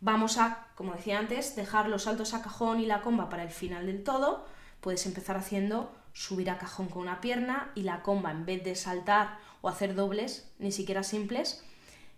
vamos 0.03 0.37
a, 0.37 0.67
como 0.75 0.93
decía 0.93 1.19
antes, 1.19 1.57
dejar 1.57 1.89
los 1.89 2.03
saltos 2.03 2.35
a 2.35 2.43
cajón 2.43 2.79
y 2.81 2.85
la 2.85 3.01
comba 3.01 3.31
para 3.31 3.45
el 3.45 3.51
final 3.51 3.87
del 3.87 4.05
todo. 4.05 4.45
Puedes 4.83 5.07
empezar 5.07 5.39
haciendo 5.39 5.91
subir 6.17 6.49
a 6.49 6.57
cajón 6.57 6.89
con 6.89 7.03
una 7.03 7.21
pierna 7.21 7.71
y 7.75 7.83
la 7.83 8.03
comba 8.03 8.31
en 8.31 8.47
vez 8.47 8.65
de 8.65 8.75
saltar 8.75 9.39
o 9.61 9.69
hacer 9.69 9.95
dobles, 9.95 10.51
ni 10.59 10.73
siquiera 10.73 11.03
simples, 11.03 11.63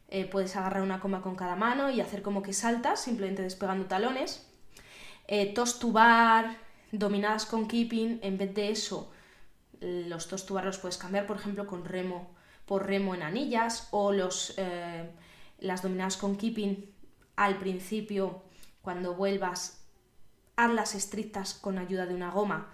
eh, 0.08 0.24
puedes 0.24 0.54
agarrar 0.54 0.84
una 0.84 1.00
comba 1.00 1.20
con 1.20 1.34
cada 1.34 1.56
mano 1.56 1.90
y 1.90 2.00
hacer 2.00 2.22
como 2.22 2.40
que 2.40 2.52
saltas, 2.52 3.02
simplemente 3.02 3.42
despegando 3.42 3.86
talones. 3.86 4.46
Eh, 5.26 5.52
tostubar, 5.52 6.58
dominadas 6.92 7.44
con 7.44 7.66
keeping, 7.66 8.20
en 8.22 8.38
vez 8.38 8.54
de 8.54 8.70
eso, 8.70 9.10
los 9.80 10.28
tostubar 10.28 10.64
los 10.64 10.78
puedes 10.78 10.96
cambiar, 10.96 11.26
por 11.26 11.36
ejemplo, 11.36 11.66
con 11.66 11.84
remo, 11.84 12.30
por 12.66 12.86
remo 12.86 13.16
en 13.16 13.24
anillas, 13.24 13.88
o 13.90 14.12
los, 14.12 14.54
eh, 14.58 15.10
las 15.58 15.82
dominadas 15.82 16.16
con 16.16 16.36
keeping 16.36 16.88
al 17.34 17.58
principio, 17.58 18.42
cuando 18.80 19.16
vuelvas, 19.16 19.84
hazlas 20.54 20.94
estrictas 20.94 21.54
con 21.54 21.78
ayuda 21.78 22.06
de 22.06 22.14
una 22.14 22.30
goma 22.30 22.70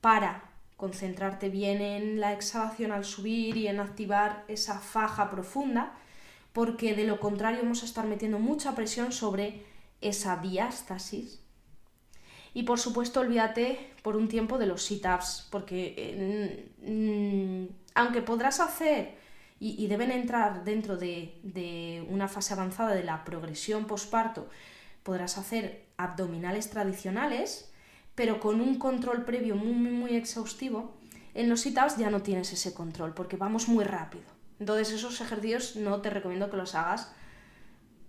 para 0.00 0.47
concentrarte 0.78 1.48
bien 1.50 1.82
en 1.82 2.20
la 2.20 2.32
exhalación 2.32 2.92
al 2.92 3.04
subir 3.04 3.56
y 3.56 3.66
en 3.66 3.80
activar 3.80 4.44
esa 4.46 4.78
faja 4.78 5.28
profunda, 5.28 5.92
porque 6.52 6.94
de 6.94 7.04
lo 7.04 7.18
contrario 7.18 7.60
vamos 7.62 7.82
a 7.82 7.86
estar 7.86 8.06
metiendo 8.06 8.38
mucha 8.38 8.76
presión 8.76 9.10
sobre 9.10 9.64
esa 10.00 10.36
diástasis. 10.36 11.40
Y 12.54 12.62
por 12.62 12.78
supuesto, 12.78 13.20
olvídate 13.20 13.92
por 14.02 14.14
un 14.14 14.28
tiempo 14.28 14.56
de 14.56 14.66
los 14.66 14.84
sit-ups, 14.84 15.48
porque 15.50 16.70
mm, 16.80 17.74
aunque 17.96 18.22
podrás 18.22 18.60
hacer 18.60 19.18
y, 19.58 19.84
deben 19.88 20.12
entrar 20.12 20.62
dentro 20.62 20.96
de, 20.96 21.40
de 21.42 22.06
una 22.08 22.28
fase 22.28 22.54
avanzada 22.54 22.94
de 22.94 23.02
la 23.02 23.24
progresión 23.24 23.88
posparto, 23.88 24.48
podrás 25.02 25.38
hacer 25.38 25.86
abdominales 25.96 26.70
tradicionales, 26.70 27.67
pero 28.18 28.40
con 28.40 28.60
un 28.60 28.80
control 28.80 29.24
previo 29.24 29.54
muy, 29.54 29.72
muy, 29.72 30.16
exhaustivo, 30.16 30.96
en 31.34 31.48
los 31.48 31.60
sit 31.60 31.78
ya 31.98 32.10
no 32.10 32.20
tienes 32.20 32.52
ese 32.52 32.74
control 32.74 33.14
porque 33.14 33.36
vamos 33.36 33.68
muy 33.68 33.84
rápido. 33.84 34.24
Entonces 34.58 34.90
esos 34.92 35.20
ejercicios 35.20 35.76
no 35.76 36.00
te 36.00 36.10
recomiendo 36.10 36.50
que 36.50 36.56
los 36.56 36.74
hagas 36.74 37.12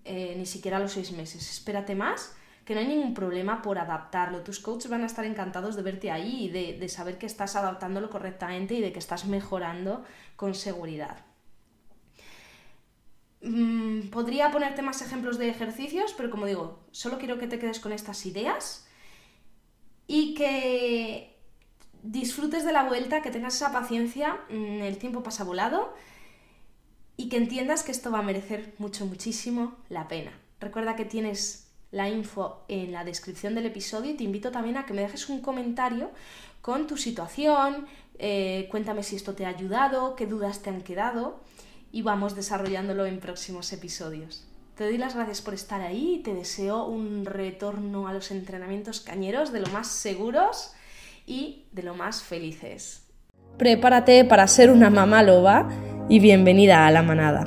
eh, 0.05 0.33
ni 0.35 0.47
siquiera 0.47 0.77
a 0.77 0.79
los 0.79 0.93
seis 0.93 1.11
meses. 1.11 1.47
Espérate 1.47 1.93
más, 1.93 2.35
que 2.65 2.73
no 2.73 2.79
hay 2.79 2.87
ningún 2.87 3.13
problema 3.13 3.61
por 3.61 3.77
adaptarlo. 3.77 4.41
Tus 4.41 4.59
coaches 4.59 4.89
van 4.89 5.03
a 5.03 5.05
estar 5.05 5.25
encantados 5.25 5.75
de 5.75 5.83
verte 5.83 6.09
ahí 6.09 6.45
y 6.45 6.49
de, 6.49 6.89
saber 6.89 7.19
que 7.19 7.27
estás 7.27 7.55
adaptándolo 7.55 8.09
correctamente 8.09 8.73
y 8.73 8.81
de 8.81 8.91
que 8.91 8.97
estás 8.97 9.25
mejorando 9.25 10.03
con 10.35 10.55
seguridad. 10.55 11.23
Mm, 13.43 14.09
podría 14.09 14.49
ponerte 14.49 14.81
más 14.81 15.03
ejemplos 15.03 15.37
de 15.37 15.49
ejercicios, 15.49 16.15
pero 16.17 16.31
como 16.31 16.47
digo, 16.47 16.79
solo 16.89 17.19
quiero 17.19 17.37
que 17.37 17.45
te 17.45 17.59
quedes 17.59 17.79
con 17.79 17.91
estas 17.91 18.25
ideas 18.25 18.88
y 20.11 20.33
que 20.33 21.37
disfrutes 22.01 22.65
de 22.65 22.73
la 22.73 22.83
vuelta, 22.83 23.21
que 23.21 23.29
tengas 23.29 23.53
esa 23.53 23.71
paciencia, 23.71 24.39
mm, 24.49 24.81
el 24.81 24.97
tiempo 24.97 25.21
pasa 25.21 25.43
volado 25.43 25.93
y 27.15 27.29
que 27.29 27.37
entiendas 27.37 27.83
que 27.83 27.91
esto 27.91 28.09
va 28.09 28.19
a 28.19 28.23
merecer 28.23 28.73
mucho, 28.79 29.05
muchísimo 29.05 29.75
la 29.87 30.07
pena. 30.07 30.31
Recuerda 30.59 30.95
que 30.95 31.05
tienes 31.05 31.67
la 31.91 32.09
info 32.09 32.65
en 32.67 32.91
la 32.91 33.03
descripción 33.03 33.53
del 33.53 33.67
episodio 33.67 34.09
y 34.09 34.15
te 34.15 34.23
invito 34.23 34.49
también 34.49 34.77
a 34.77 34.87
que 34.87 34.93
me 34.93 35.03
dejes 35.03 35.29
un 35.29 35.41
comentario 35.41 36.09
con 36.63 36.87
tu 36.87 36.97
situación, 36.97 37.85
eh, 38.17 38.67
cuéntame 38.71 39.03
si 39.03 39.15
esto 39.15 39.35
te 39.35 39.45
ha 39.45 39.49
ayudado, 39.49 40.15
qué 40.15 40.25
dudas 40.25 40.63
te 40.63 40.71
han 40.71 40.81
quedado 40.81 41.39
y 41.91 42.01
vamos 42.01 42.35
desarrollándolo 42.35 43.05
en 43.05 43.19
próximos 43.19 43.71
episodios. 43.73 44.48
Te 44.79 44.85
doy 44.85 44.97
las 44.97 45.13
gracias 45.13 45.41
por 45.41 45.53
estar 45.53 45.81
ahí 45.81 46.19
y 46.19 46.23
te 46.23 46.33
deseo 46.33 46.85
un 46.85 47.25
retorno 47.25 48.07
a 48.07 48.13
los 48.13 48.31
entrenamientos 48.31 49.01
cañeros 49.01 49.51
de 49.51 49.59
lo 49.59 49.67
más 49.67 49.87
seguros 49.87 50.71
y 51.25 51.65
de 51.73 51.83
lo 51.83 51.95
más 51.95 52.23
felices. 52.23 53.05
Prepárate 53.57 54.23
para 54.23 54.47
ser 54.47 54.71
una 54.71 54.89
mamá 54.89 55.21
loba 55.21 55.67
y 56.07 56.21
bienvenida 56.21 56.87
a 56.87 56.91
la 56.91 57.03
manada. 57.03 57.43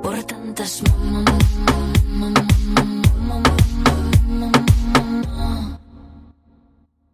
Por 0.00 0.22
tantas 0.22 0.80